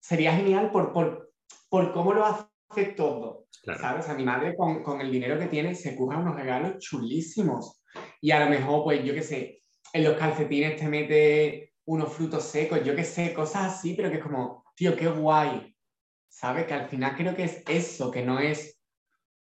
sería 0.00 0.32
genial 0.32 0.70
por, 0.70 0.92
por, 0.92 1.32
por 1.68 1.92
cómo 1.92 2.14
lo 2.14 2.24
hace 2.24 2.47
todo. 2.96 3.46
¿Sabes? 3.80 4.08
A 4.08 4.14
mi 4.14 4.24
madre 4.24 4.54
con, 4.56 4.82
con, 4.82 5.00
el 5.00 5.10
dinero 5.10 5.38
que 5.38 5.46
tiene 5.46 5.74
se 5.74 5.94
curra 5.94 6.18
unos 6.18 6.36
regalos 6.36 6.78
chulísimos. 6.78 7.82
Y 8.20 8.30
a 8.30 8.40
lo 8.40 8.50
mejor, 8.50 8.84
pues 8.84 9.04
yo 9.04 9.14
qué 9.14 9.22
sé, 9.22 9.62
en 9.92 10.04
los 10.04 10.16
calcetines 10.16 10.76
te 10.76 10.88
mete 10.88 11.72
unos 11.86 12.12
frutos 12.12 12.44
secos, 12.44 12.84
yo 12.84 12.94
qué 12.94 13.04
sé, 13.04 13.32
cosas 13.32 13.74
así, 13.74 13.94
pero 13.94 14.10
que 14.10 14.16
es 14.16 14.22
como, 14.22 14.64
tío, 14.74 14.94
qué 14.94 15.08
guay. 15.08 15.74
¿Sabes? 16.28 16.66
Que 16.66 16.74
al 16.74 16.88
final 16.88 17.16
creo 17.16 17.34
que 17.34 17.44
es 17.44 17.62
eso, 17.66 18.10
que 18.10 18.22
no 18.22 18.38
es 18.38 18.78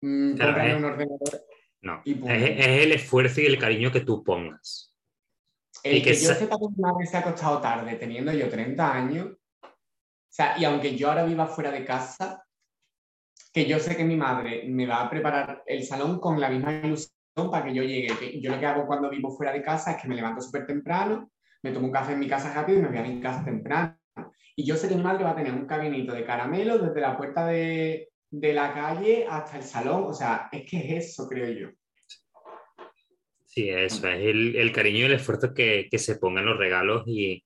mm, 0.01 0.33
un 0.33 0.85
ordenador. 0.85 1.45
No, 1.81 2.03
es, 2.05 2.17
es, 2.17 2.85
el 2.85 2.93
esfuerzo 2.93 3.41
y 3.41 3.47
el 3.47 3.59
cariño 3.59 3.93
que 3.93 4.01
tú 4.01 4.23
pongas. 4.25 4.97
El 5.83 6.03
que, 6.03 6.15
yo 6.15 6.35
sepa 6.35 6.57
que 6.59 6.67
mi 6.69 6.83
madre 6.83 7.07
se 7.07 7.17
ha 7.17 7.21
acostado 7.21 7.61
tarde, 7.61 7.95
teniendo 7.97 8.33
yo 8.33 8.49
30 8.49 8.93
años, 8.93 9.37
o 9.63 10.31
sea, 10.31 10.59
y 10.59 10.65
aunque 10.65 10.97
yo 10.97 11.09
ahora 11.09 11.25
viva 11.25 11.47
fuera 11.47 11.71
de 11.71 11.85
casa, 11.85 12.45
que 13.53 13.67
yo 13.67 13.79
sé 13.79 13.97
que 13.97 14.05
mi 14.05 14.17
madre 14.17 14.65
me 14.69 14.87
va 14.87 15.03
a 15.03 15.11
preparar 15.11 15.63
el 15.67 15.83
salón 15.85 16.21
con 16.21 16.41
la 16.41 16.51
misma 16.51 16.75
ilusión 16.75 17.13
para 17.51 17.65
que 17.65 17.75
yo 17.75 17.83
llegue. 17.83 18.41
Yo 18.41 18.51
lo 18.51 18.59
que 18.59 18.67
hago 18.67 18.87
cuando 18.87 19.11
vivo 19.11 19.31
fuera 19.31 19.53
de 19.53 19.63
casa 19.63 19.93
es 19.93 20.03
que 20.03 20.09
me 20.09 20.17
levanto 20.17 20.41
súper 20.41 20.67
temprano, 20.67 21.31
me 21.63 21.73
tomo 21.73 21.87
un 21.87 21.93
café 21.93 22.13
en 22.13 22.21
mi 22.21 22.29
casa 22.29 22.53
rápido 22.53 22.79
y 22.79 22.83
me 22.83 22.89
voy 22.89 22.99
a 22.99 23.03
mi 23.03 23.21
casa 23.21 23.45
temprano. 23.45 23.97
Y 24.57 24.67
yo 24.67 24.77
sé 24.77 24.89
que 24.89 24.97
mi 24.97 25.03
madre 25.03 25.25
va 25.25 25.31
a 25.31 25.37
tener 25.37 25.53
un 25.53 25.67
cabinito 25.67 26.13
de 26.13 26.25
caramelo 26.25 26.79
desde 26.79 27.01
la 27.01 27.17
puerta 27.17 27.47
de, 27.47 28.09
de 28.31 28.53
la 28.53 28.75
calle 28.75 29.25
hasta 29.29 29.57
el 29.57 29.63
salón. 29.63 30.05
O 30.07 30.13
sea, 30.13 30.49
es 30.51 30.69
que 30.69 30.79
es 30.79 31.11
eso, 31.11 31.29
creo 31.29 31.51
yo. 31.51 31.69
Sí, 33.45 33.71
eso 33.71 34.09
es 34.09 34.21
el, 34.21 34.57
el 34.57 34.73
cariño 34.73 34.99
y 34.99 35.03
el 35.05 35.13
esfuerzo 35.13 35.55
que, 35.55 35.89
que, 35.91 35.99
se 35.99 36.17
pongan 36.17 36.45
los 36.45 36.59
regalos 36.59 37.05
y, 37.07 37.45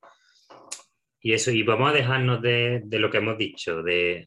y 1.20 1.33
eso. 1.33 1.50
Y 1.50 1.62
vamos 1.62 1.90
a 1.90 1.94
dejarnos 1.94 2.42
de, 2.42 2.81
de 2.85 2.98
lo 2.98 3.11
que 3.11 3.18
hemos 3.18 3.38
dicho, 3.38 3.83
de, 3.83 4.26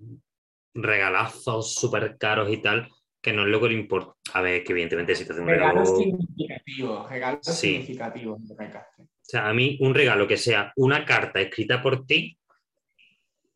regalazos 0.76 1.74
súper 1.74 2.18
caros 2.18 2.52
y 2.52 2.58
tal, 2.58 2.90
que 3.22 3.34
no 3.34 3.44
es 3.44 3.48
lo 3.48 3.60
que 3.60 3.70
le 3.70 3.76
importa. 3.76 4.14
A 4.34 4.42
ver, 4.42 4.64
que 4.64 4.74
evidentemente 4.74 5.16
si 5.16 5.26
te 5.26 5.32
hace 5.32 5.42
un 5.42 5.48
regalo. 5.48 5.82
Regalos 5.82 5.98
significativos, 5.98 7.10
regalos 7.10 7.46
significativos. 7.46 8.42
O 8.42 9.28
sea, 9.28 9.48
a 9.48 9.54
mí 9.54 9.78
un 9.82 9.96
regalo 9.96 10.28
que 10.28 10.38
sea 10.38 10.72
una 10.76 11.04
carta 11.06 11.42
escrita 11.42 11.82
por 11.82 12.06
ti, 12.06 12.38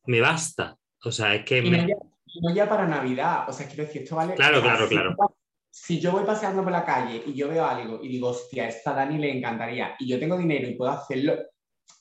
me 0.06 0.22
basta. 0.22 0.76
O 1.04 1.12
sea, 1.12 1.36
es 1.36 1.46
que. 1.46 1.60
Y 1.60 2.42
no, 2.42 2.54
ya, 2.54 2.68
para 2.68 2.88
Navidad. 2.88 3.48
O 3.48 3.54
sea, 3.54 3.68
quiero 3.68 3.84
decir, 3.84 4.04
esto 4.04 4.16
vale. 4.16 4.34
Claro, 4.34 4.62
claro, 4.62 4.88
claro. 4.88 5.16
Si 5.72 6.00
yo 6.00 6.12
voy 6.12 6.24
paseando 6.24 6.64
por 6.64 6.72
la 6.72 6.84
calle 6.84 7.22
y 7.28 7.34
yo 7.36 7.48
veo 7.48 7.64
algo 7.64 8.04
y 8.04 8.08
digo, 8.08 8.30
hostia, 8.30 8.68
esta 8.68 8.94
Dani 8.94 9.20
le 9.20 9.38
encantaría, 9.38 9.96
y 10.00 10.08
yo 10.08 10.20
tengo 10.20 10.36
dinero 10.36 10.68
y 10.68 10.74
puedo 10.74 10.92
hacerlo, 10.92 11.38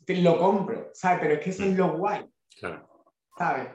te 0.06 0.16
lo 0.16 0.38
compro, 0.38 0.88
¿sabes? 0.94 1.20
Pero 1.20 1.34
es 1.34 1.40
que 1.40 1.50
eso 1.50 1.64
es 1.64 1.74
mm. 1.74 1.76
lo 1.76 1.98
guay. 1.98 2.24
Claro. 2.58 2.88
¿Sabes? 3.36 3.68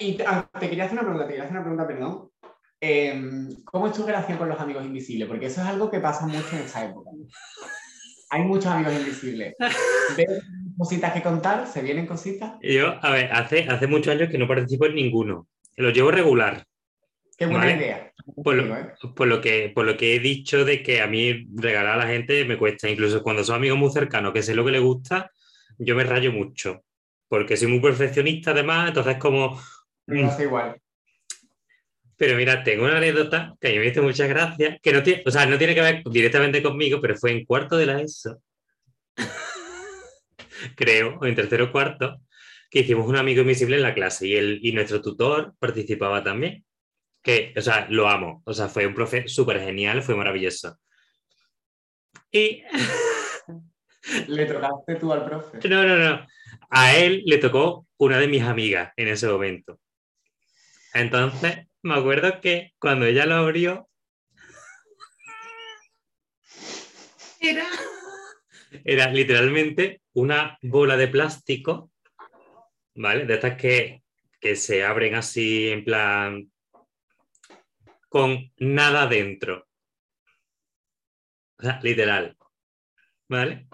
Y 0.00 0.18
ah, 0.26 0.48
te, 0.58 0.68
quería 0.68 0.84
hacer 0.84 0.98
una 0.98 1.02
pregunta, 1.02 1.26
te 1.26 1.32
quería 1.32 1.44
hacer 1.44 1.56
una 1.56 1.64
pregunta, 1.64 1.86
perdón. 1.86 2.30
Em, 2.80 3.48
¿Cómo 3.64 3.86
es 3.86 3.92
tu 3.94 4.04
relación 4.04 4.36
con 4.38 4.48
los 4.48 4.60
amigos 4.60 4.84
invisibles? 4.84 5.28
Porque 5.28 5.46
eso 5.46 5.62
es 5.62 5.66
algo 5.66 5.90
que 5.90 6.00
pasa 6.00 6.26
mucho 6.26 6.48
en 6.52 6.62
esta 6.62 6.84
época. 6.84 7.10
Hay 8.30 8.42
muchos 8.42 8.66
amigos 8.66 8.94
invisibles. 8.94 9.54
¿Ves 10.16 10.42
cositas 10.76 11.12
que 11.12 11.22
contar? 11.22 11.66
¿Se 11.66 11.82
vienen 11.82 12.06
cositas? 12.06 12.54
Yo, 12.62 12.94
a 13.00 13.10
ver, 13.10 13.32
hace, 13.32 13.66
hace 13.68 13.86
muchos 13.86 14.14
años 14.14 14.28
que 14.30 14.38
no 14.38 14.48
participo 14.48 14.86
en 14.86 14.96
ninguno. 14.96 15.46
Lo 15.76 15.90
llevo 15.90 16.10
regular. 16.10 16.66
Qué 17.36 17.46
buena 17.46 17.72
idea. 17.72 18.12
Por 18.42 18.54
lo, 18.54 18.76
¿eh? 18.76 18.92
por 19.14 19.26
lo, 19.26 19.40
que, 19.40 19.70
por 19.74 19.84
lo 19.84 19.96
que 19.96 20.14
he 20.14 20.18
dicho 20.18 20.64
de 20.64 20.82
que 20.82 21.00
a 21.00 21.06
mí 21.06 21.46
regalar 21.54 21.94
a 21.94 22.04
la 22.04 22.06
gente 22.06 22.44
me 22.44 22.58
cuesta. 22.58 22.88
Incluso 22.88 23.22
cuando 23.22 23.44
son 23.44 23.56
amigos 23.56 23.78
muy 23.78 23.90
cercanos, 23.90 24.32
que 24.32 24.42
sé 24.42 24.54
lo 24.54 24.64
que 24.64 24.72
les 24.72 24.82
gusta, 24.82 25.30
yo 25.78 25.94
me 25.94 26.04
rayo 26.04 26.32
mucho. 26.32 26.84
Porque 27.28 27.56
soy 27.56 27.68
muy 27.68 27.80
perfeccionista 27.80 28.52
además, 28.52 28.88
entonces 28.88 29.16
como 29.16 29.60
me 30.06 30.24
hace 30.24 30.44
igual. 30.44 30.80
Pero 32.16 32.36
mira, 32.36 32.62
tengo 32.62 32.84
una 32.84 32.98
anécdota 32.98 33.54
que 33.60 33.68
a 33.68 33.70
mí 33.72 33.78
me 33.78 33.86
hizo 33.86 34.02
muchas 34.02 34.28
gracias, 34.28 34.78
que 34.80 34.92
no 34.92 35.02
tiene, 35.02 35.22
o 35.26 35.30
sea, 35.30 35.46
no 35.46 35.58
tiene 35.58 35.74
que 35.74 35.80
ver 35.80 36.02
directamente 36.04 36.62
conmigo, 36.62 37.00
pero 37.00 37.16
fue 37.16 37.32
en 37.32 37.44
cuarto 37.44 37.76
de 37.76 37.86
la 37.86 38.00
ESO, 38.00 38.40
creo, 40.76 41.18
o 41.20 41.26
en 41.26 41.34
tercero 41.34 41.64
o 41.64 41.72
cuarto, 41.72 42.20
que 42.70 42.80
hicimos 42.80 43.08
un 43.08 43.16
amigo 43.16 43.42
invisible 43.42 43.76
en 43.76 43.82
la 43.82 43.94
clase 43.94 44.26
y, 44.26 44.36
el, 44.36 44.60
y 44.62 44.72
nuestro 44.72 45.00
tutor 45.00 45.54
participaba 45.58 46.22
también. 46.22 46.64
Que, 47.22 47.54
o 47.56 47.60
sea, 47.60 47.86
lo 47.88 48.08
amo. 48.08 48.42
O 48.44 48.52
sea, 48.52 48.68
fue 48.68 48.86
un 48.86 48.94
profe 48.94 49.28
súper 49.28 49.60
genial, 49.60 50.02
fue 50.02 50.14
maravilloso. 50.14 50.78
Y. 52.30 52.62
¿Le 54.26 54.46
tocaste 54.46 54.96
tú 54.96 55.12
al 55.12 55.24
profe? 55.24 55.58
No, 55.68 55.84
no, 55.84 55.96
no. 55.96 56.26
A 56.68 56.96
él 56.96 57.22
le 57.24 57.38
tocó 57.38 57.86
una 57.96 58.18
de 58.18 58.28
mis 58.28 58.42
amigas 58.42 58.92
en 58.96 59.08
ese 59.08 59.28
momento. 59.28 59.78
Entonces, 60.94 61.66
me 61.82 61.94
acuerdo 61.94 62.40
que 62.40 62.72
cuando 62.78 63.04
ella 63.04 63.26
lo 63.26 63.34
abrió, 63.34 63.88
era, 67.40 67.66
era 68.84 69.10
literalmente 69.10 70.02
una 70.12 70.56
bola 70.62 70.96
de 70.96 71.08
plástico, 71.08 71.90
¿vale? 72.94 73.26
De 73.26 73.34
estas 73.34 73.56
que, 73.56 74.02
se 74.54 74.84
abren 74.84 75.14
así 75.14 75.70
en 75.70 75.84
plan 75.84 76.52
con 78.10 78.52
nada 78.58 79.06
dentro. 79.06 79.66
O 81.58 81.62
sea, 81.62 81.80
literal. 81.82 82.36
¿Vale? 83.26 83.66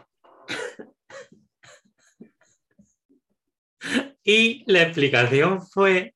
Y 4.23 4.63
la 4.71 4.83
explicación 4.83 5.61
fue 5.67 6.15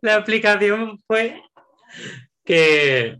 la 0.00 0.14
aplicación 0.14 0.98
fue 1.06 1.40
que, 2.44 3.18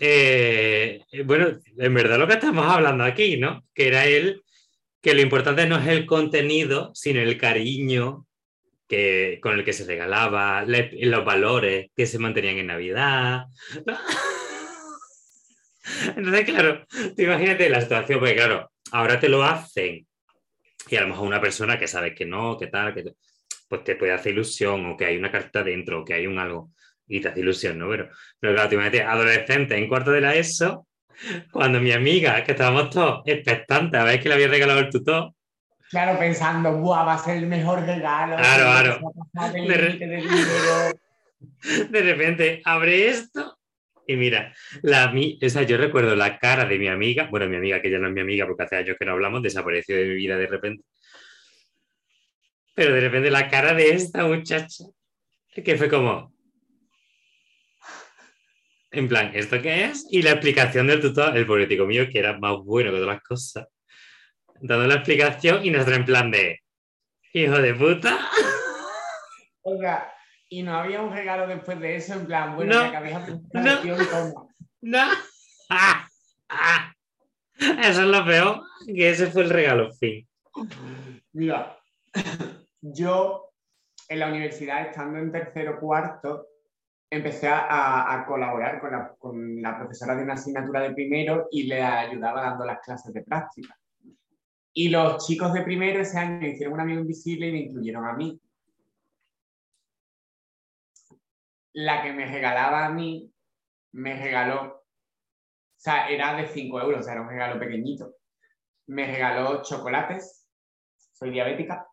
eh, 0.00 1.00
bueno, 1.24 1.58
en 1.76 1.94
verdad 1.94 2.18
lo 2.18 2.26
que 2.26 2.34
estamos 2.34 2.66
hablando 2.66 3.04
aquí, 3.04 3.36
¿no? 3.36 3.64
Que 3.74 3.88
era 3.88 4.06
él, 4.06 4.42
que 5.00 5.14
lo 5.14 5.20
importante 5.20 5.66
no 5.66 5.78
es 5.78 5.86
el 5.88 6.06
contenido, 6.06 6.90
sino 6.94 7.20
el 7.20 7.38
cariño 7.38 8.26
que, 8.88 9.38
con 9.42 9.54
el 9.54 9.64
que 9.64 9.72
se 9.72 9.84
regalaba, 9.84 10.64
los 10.64 11.24
valores 11.24 11.90
que 11.94 12.06
se 12.06 12.18
mantenían 12.18 12.58
en 12.58 12.66
Navidad. 12.68 13.44
Entonces, 16.16 16.44
claro, 16.44 16.86
tú 17.16 17.22
imagínate 17.22 17.70
la 17.70 17.80
situación, 17.80 18.18
porque 18.18 18.34
claro, 18.34 18.70
ahora 18.92 19.18
te 19.20 19.28
lo 19.28 19.42
hacen 19.42 20.06
y 20.90 20.96
a 20.96 21.02
lo 21.02 21.08
mejor 21.08 21.26
una 21.26 21.40
persona 21.40 21.78
que 21.78 21.86
sabe 21.86 22.14
que 22.14 22.24
no, 22.24 22.56
que 22.56 22.68
tal, 22.68 22.94
que 22.94 23.12
pues 23.68 23.84
te 23.84 23.96
puede 23.96 24.12
hacer 24.12 24.32
ilusión 24.32 24.86
o 24.86 24.96
que 24.96 25.04
hay 25.04 25.16
una 25.16 25.30
carta 25.30 25.62
dentro 25.62 26.00
o 26.00 26.04
que 26.04 26.14
hay 26.14 26.26
un 26.26 26.38
algo 26.38 26.72
y 27.06 27.20
te 27.20 27.28
hace 27.28 27.40
ilusión, 27.40 27.78
¿no? 27.78 27.88
Pero, 27.88 28.08
pero 28.38 28.54
claro, 28.54 28.68
tú 28.68 28.74
imagínate, 28.74 29.02
adolescente 29.02 29.76
en 29.76 29.88
cuarto 29.88 30.10
de 30.10 30.20
la 30.20 30.34
ESO, 30.34 30.86
cuando 31.50 31.80
mi 31.80 31.92
amiga, 31.92 32.42
que 32.44 32.52
estábamos 32.52 32.90
todos 32.90 33.22
expectantes 33.26 34.00
a 34.00 34.04
ver 34.04 34.20
que 34.20 34.28
le 34.28 34.34
había 34.34 34.48
regalado 34.48 34.80
el 34.80 34.90
tutor, 34.90 35.32
Claro, 35.90 36.18
pensando, 36.18 36.76
Buah, 36.76 37.04
va 37.04 37.14
a 37.14 37.18
ser 37.18 37.38
el 37.38 37.46
mejor 37.46 37.80
regalo. 37.80 38.36
Claro, 38.36 39.00
claro. 39.32 39.52
De, 39.52 39.78
de, 40.06 40.94
de 41.88 42.02
repente 42.02 42.60
abre 42.62 43.08
esto 43.08 43.58
y 44.06 44.16
mira, 44.16 44.54
la, 44.82 45.12
o 45.12 45.48
sea, 45.48 45.62
yo 45.62 45.76
recuerdo 45.76 46.16
la 46.16 46.38
cara 46.38 46.64
de 46.64 46.78
mi 46.78 46.88
amiga, 46.88 47.28
bueno, 47.30 47.46
mi 47.46 47.56
amiga, 47.56 47.82
que 47.82 47.90
ya 47.90 47.98
no 47.98 48.08
es 48.08 48.14
mi 48.14 48.22
amiga 48.22 48.46
porque 48.46 48.62
hace 48.62 48.76
años 48.76 48.96
que 48.98 49.04
no 49.04 49.12
hablamos, 49.12 49.42
desapareció 49.42 49.96
de 49.96 50.06
mi 50.06 50.14
vida 50.14 50.36
de 50.36 50.46
repente. 50.46 50.84
Pero 52.78 52.94
de 52.94 53.00
repente 53.00 53.28
la 53.28 53.48
cara 53.48 53.74
de 53.74 53.90
esta 53.90 54.24
muchacha, 54.24 54.84
que 55.52 55.76
fue 55.76 55.88
como, 55.88 56.32
en 58.92 59.08
plan, 59.08 59.32
¿esto 59.34 59.60
qué 59.60 59.86
es? 59.86 60.06
Y 60.12 60.22
la 60.22 60.30
explicación 60.30 60.86
del 60.86 61.00
tutor, 61.00 61.36
el 61.36 61.44
político 61.44 61.86
mío, 61.86 62.06
que 62.08 62.20
era 62.20 62.38
más 62.38 62.56
bueno 62.58 62.92
que 62.92 63.00
las 63.00 63.20
cosas, 63.20 63.66
dando 64.60 64.86
la 64.86 64.94
explicación 64.94 65.66
y 65.66 65.70
nosotros 65.70 65.96
en 65.96 66.04
plan 66.04 66.30
de, 66.30 66.60
hijo 67.32 67.58
de 67.58 67.74
puta. 67.74 68.16
Oiga, 69.62 70.12
y 70.48 70.62
no 70.62 70.78
había 70.78 71.02
un 71.02 71.12
regalo 71.12 71.48
después 71.48 71.80
de 71.80 71.96
eso, 71.96 72.14
en 72.14 72.26
plan, 72.26 72.54
bueno, 72.54 72.84
no, 72.84 72.92
que 72.92 73.10
no, 73.54 74.52
no. 74.82 75.08
Ah, 75.68 76.08
ah. 76.48 76.94
Eso 77.58 78.02
es 78.02 78.06
lo 78.06 78.24
peor, 78.24 78.62
que 78.86 79.10
ese 79.10 79.26
fue 79.26 79.42
el 79.42 79.50
regalo, 79.50 79.92
fin. 79.94 80.28
Mira, 81.32 81.76
yo 82.92 83.50
en 84.08 84.20
la 84.20 84.28
universidad, 84.28 84.86
estando 84.86 85.18
en 85.18 85.32
tercero 85.32 85.78
cuarto, 85.80 86.46
empecé 87.10 87.48
a, 87.48 88.12
a 88.12 88.26
colaborar 88.26 88.80
con 88.80 88.92
la, 88.92 89.14
con 89.18 89.62
la, 89.62 89.78
profesora 89.78 90.14
de 90.14 90.22
una 90.22 90.34
asignatura 90.34 90.80
de 90.80 90.94
primero 90.94 91.48
y 91.50 91.64
le 91.64 91.82
ayudaba 91.82 92.42
dando 92.42 92.64
las 92.64 92.80
clases 92.80 93.12
de 93.12 93.22
práctica. 93.22 93.76
Y 94.72 94.90
los 94.90 95.26
chicos 95.26 95.52
de 95.52 95.62
primero 95.62 96.00
ese 96.00 96.18
año 96.18 96.38
me 96.40 96.50
hicieron 96.50 96.74
un 96.74 96.80
amigo 96.80 97.00
invisible 97.00 97.48
y 97.48 97.52
me 97.52 97.58
incluyeron 97.60 98.06
a 98.06 98.12
mí. 98.12 98.40
la 101.78 102.02
que 102.02 102.12
me 102.12 102.26
regalaba 102.26 102.86
a 102.86 102.90
mí, 102.90 103.32
me 103.92 104.20
regaló, 104.20 104.62
o 104.64 104.84
sea, 105.76 106.08
era 106.08 106.34
de 106.34 106.48
5 106.48 106.80
euros, 106.80 107.06
era 107.06 107.22
un 107.22 107.28
regalo 107.28 107.60
pequeñito. 107.60 108.16
Me 108.86 109.06
regaló 109.06 109.62
chocolates, 109.62 110.48
soy 111.12 111.30
diabética, 111.30 111.86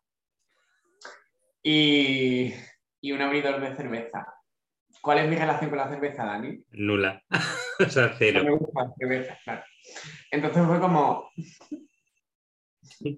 y, 1.66 2.54
y 3.02 3.12
un 3.12 3.22
abridor 3.22 3.60
de 3.60 3.76
cerveza. 3.76 4.26
¿Cuál 5.02 5.20
es 5.20 5.30
mi 5.30 5.36
relación 5.36 5.70
con 5.70 5.80
la 5.80 5.90
cerveza, 5.90 6.26
Dani? 6.26 6.64
Nula. 6.72 7.22
o 7.80 7.90
sea, 7.90 8.14
cero. 8.18 8.44
No 8.44 8.52
me 8.52 8.58
gusta 8.58 8.84
la 8.84 8.94
cerveza, 8.98 9.38
claro. 9.44 9.64
Entonces 10.32 10.66
fue 10.66 10.80
como. 10.80 11.30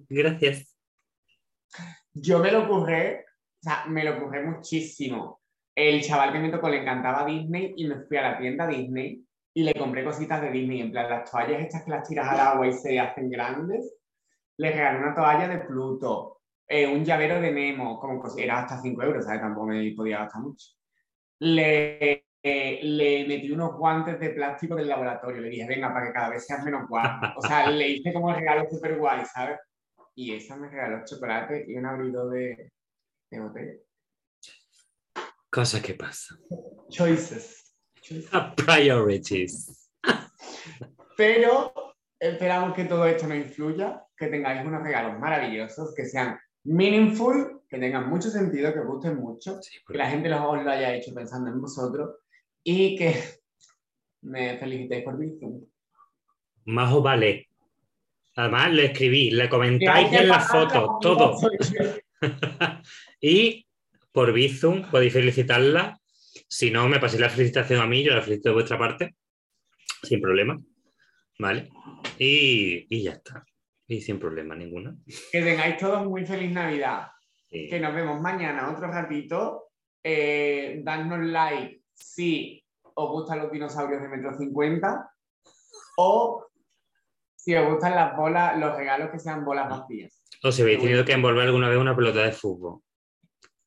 Gracias. 0.08 0.76
Yo 2.14 2.38
me 2.38 2.50
lo 2.50 2.64
ocurré, 2.64 3.24
o 3.60 3.62
sea, 3.62 3.84
me 3.86 4.02
lo 4.02 4.16
ocurré 4.16 4.42
muchísimo 4.44 5.38
el 5.78 6.02
chaval 6.02 6.32
que 6.32 6.40
me 6.40 6.50
tocó 6.50 6.68
le 6.68 6.80
encantaba 6.80 7.24
Disney 7.24 7.74
y 7.76 7.86
me 7.86 8.00
fui 8.00 8.16
a 8.16 8.22
la 8.22 8.38
tienda 8.38 8.66
Disney 8.66 9.24
y 9.54 9.62
le 9.62 9.74
compré 9.74 10.02
cositas 10.04 10.42
de 10.42 10.50
Disney, 10.50 10.80
en 10.80 10.90
plan 10.90 11.08
las 11.08 11.30
toallas 11.30 11.60
estas 11.60 11.84
que 11.84 11.90
las 11.90 12.08
tiras 12.08 12.28
al 12.28 12.40
agua 12.40 12.66
y 12.66 12.72
se 12.72 12.98
hacen 12.98 13.30
grandes. 13.30 13.94
Le 14.56 14.72
regalé 14.72 14.98
una 14.98 15.14
toalla 15.14 15.46
de 15.46 15.58
Pluto, 15.58 16.37
eh, 16.68 16.86
un 16.86 17.04
llavero 17.04 17.40
de 17.40 17.50
Nemo, 17.50 17.98
como 17.98 18.22
era 18.36 18.60
hasta 18.60 18.80
5 18.80 19.02
euros, 19.02 19.24
¿sabes? 19.24 19.40
Tampoco 19.40 19.68
me 19.68 19.92
podía 19.96 20.18
gastar 20.18 20.42
mucho. 20.42 20.68
Le, 21.40 22.26
eh, 22.42 22.80
le 22.82 23.26
metí 23.26 23.50
unos 23.50 23.74
guantes 23.76 24.20
de 24.20 24.30
plástico 24.30 24.74
del 24.76 24.88
laboratorio, 24.88 25.40
le 25.40 25.48
dije, 25.48 25.66
venga, 25.66 25.92
para 25.92 26.06
que 26.06 26.12
cada 26.12 26.30
vez 26.30 26.46
seas 26.46 26.62
menos 26.62 26.86
guapo. 26.88 27.38
O 27.38 27.42
sea, 27.42 27.70
le 27.70 27.88
hice 27.88 28.12
como 28.12 28.30
el 28.30 28.36
regalo 28.36 28.68
súper 28.70 28.98
guay, 28.98 29.24
¿sabes? 29.24 29.58
Y 30.14 30.34
esa 30.34 30.56
me 30.56 30.68
regaló 30.68 31.04
chocolate 31.04 31.64
y 31.66 31.76
un 31.76 31.86
abrido 31.86 32.28
de, 32.28 32.72
de 33.30 33.40
botella. 33.40 33.72
Cosas 35.50 35.80
que 35.80 35.94
pasan. 35.94 36.38
Choices. 36.90 37.74
Priorities. 38.56 39.90
Pero 41.16 41.72
esperamos 42.18 42.74
que 42.74 42.84
todo 42.84 43.06
esto 43.06 43.26
no 43.26 43.34
influya, 43.34 44.04
que 44.16 44.26
tengáis 44.26 44.66
unos 44.66 44.82
regalos 44.82 45.18
maravillosos, 45.18 45.94
que 45.94 46.04
sean 46.04 46.38
meaningful, 46.64 47.62
que 47.68 47.78
tengan 47.78 48.08
mucho 48.08 48.30
sentido, 48.30 48.72
que 48.72 48.80
os 48.80 48.86
gusten 48.86 49.16
mucho, 49.16 49.60
que 49.86 49.98
la 49.98 50.10
gente 50.10 50.32
os 50.32 50.62
lo 50.62 50.70
haya 50.70 50.94
hecho 50.94 51.14
pensando 51.14 51.50
en 51.50 51.60
vosotros 51.60 52.16
y 52.62 52.96
que 52.96 53.14
me 54.22 54.58
felicitéis 54.58 55.04
por 55.04 55.18
Bizum. 55.18 55.64
Más 56.66 56.92
os 56.92 57.02
vale. 57.02 57.48
Además, 58.36 58.72
le 58.72 58.84
escribí, 58.86 59.30
le 59.30 59.48
comentáis 59.48 60.12
en 60.12 60.28
la 60.28 60.40
foto, 60.40 60.98
todo. 61.00 61.36
y 63.20 63.66
por 64.12 64.32
Bizum, 64.32 64.90
podéis 64.90 65.12
felicitarla. 65.12 65.98
Si 66.48 66.70
no, 66.70 66.88
me 66.88 67.00
paséis 67.00 67.20
la 67.20 67.30
felicitación 67.30 67.80
a 67.80 67.86
mí, 67.86 68.04
yo 68.04 68.14
la 68.14 68.22
felicito 68.22 68.50
de 68.50 68.54
vuestra 68.54 68.78
parte, 68.78 69.16
sin 70.02 70.20
problema. 70.20 70.60
¿Vale? 71.38 71.68
Y, 72.18 73.02
ya 73.02 73.12
está. 73.12 73.44
Y 73.88 74.00
sin 74.00 74.18
problema 74.18 74.54
ninguno. 74.54 74.98
Que 75.32 75.42
tengáis 75.42 75.78
todos 75.78 76.06
muy 76.06 76.26
feliz 76.26 76.52
Navidad. 76.52 77.08
Que 77.50 77.80
nos 77.80 77.94
vemos 77.94 78.20
mañana 78.20 78.70
otro 78.70 78.88
ratito. 78.88 79.70
Eh, 80.04 80.80
dadnos 80.84 81.26
like 81.26 81.82
si 81.94 82.62
os 82.94 83.10
gustan 83.10 83.40
los 83.40 83.50
dinosaurios 83.50 84.00
de 84.00 84.08
metro 84.08 84.32
50 84.36 85.10
o 85.96 86.46
si 87.34 87.54
os 87.54 87.68
gustan 87.72 87.94
las 87.94 88.16
bolas, 88.16 88.58
los 88.58 88.76
regalos 88.76 89.10
que 89.10 89.18
sean 89.18 89.44
bolas 89.44 89.68
vacías. 89.68 90.22
O 90.42 90.52
si 90.52 90.62
habéis 90.62 90.80
tenido 90.80 91.04
que 91.04 91.12
envolver 91.12 91.46
alguna 91.46 91.68
vez 91.68 91.78
una 91.78 91.96
pelota 91.96 92.22
de 92.22 92.32
fútbol. 92.32 92.80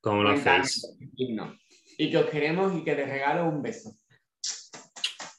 ¿Cómo 0.02 0.24
lo 0.24 0.30
hacéis? 0.30 0.98
Y 1.98 2.10
que 2.10 2.18
os 2.18 2.26
queremos 2.28 2.76
y 2.76 2.84
que 2.84 2.96
te 2.96 3.06
regalo 3.06 3.50
un 3.50 3.62
beso. 3.62 3.92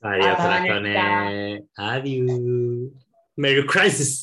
Adiós, 0.02 0.36
corazones. 0.36 1.62
Adiós. 1.76 2.30
Merry 3.36 3.66
Crisis. 3.66 4.21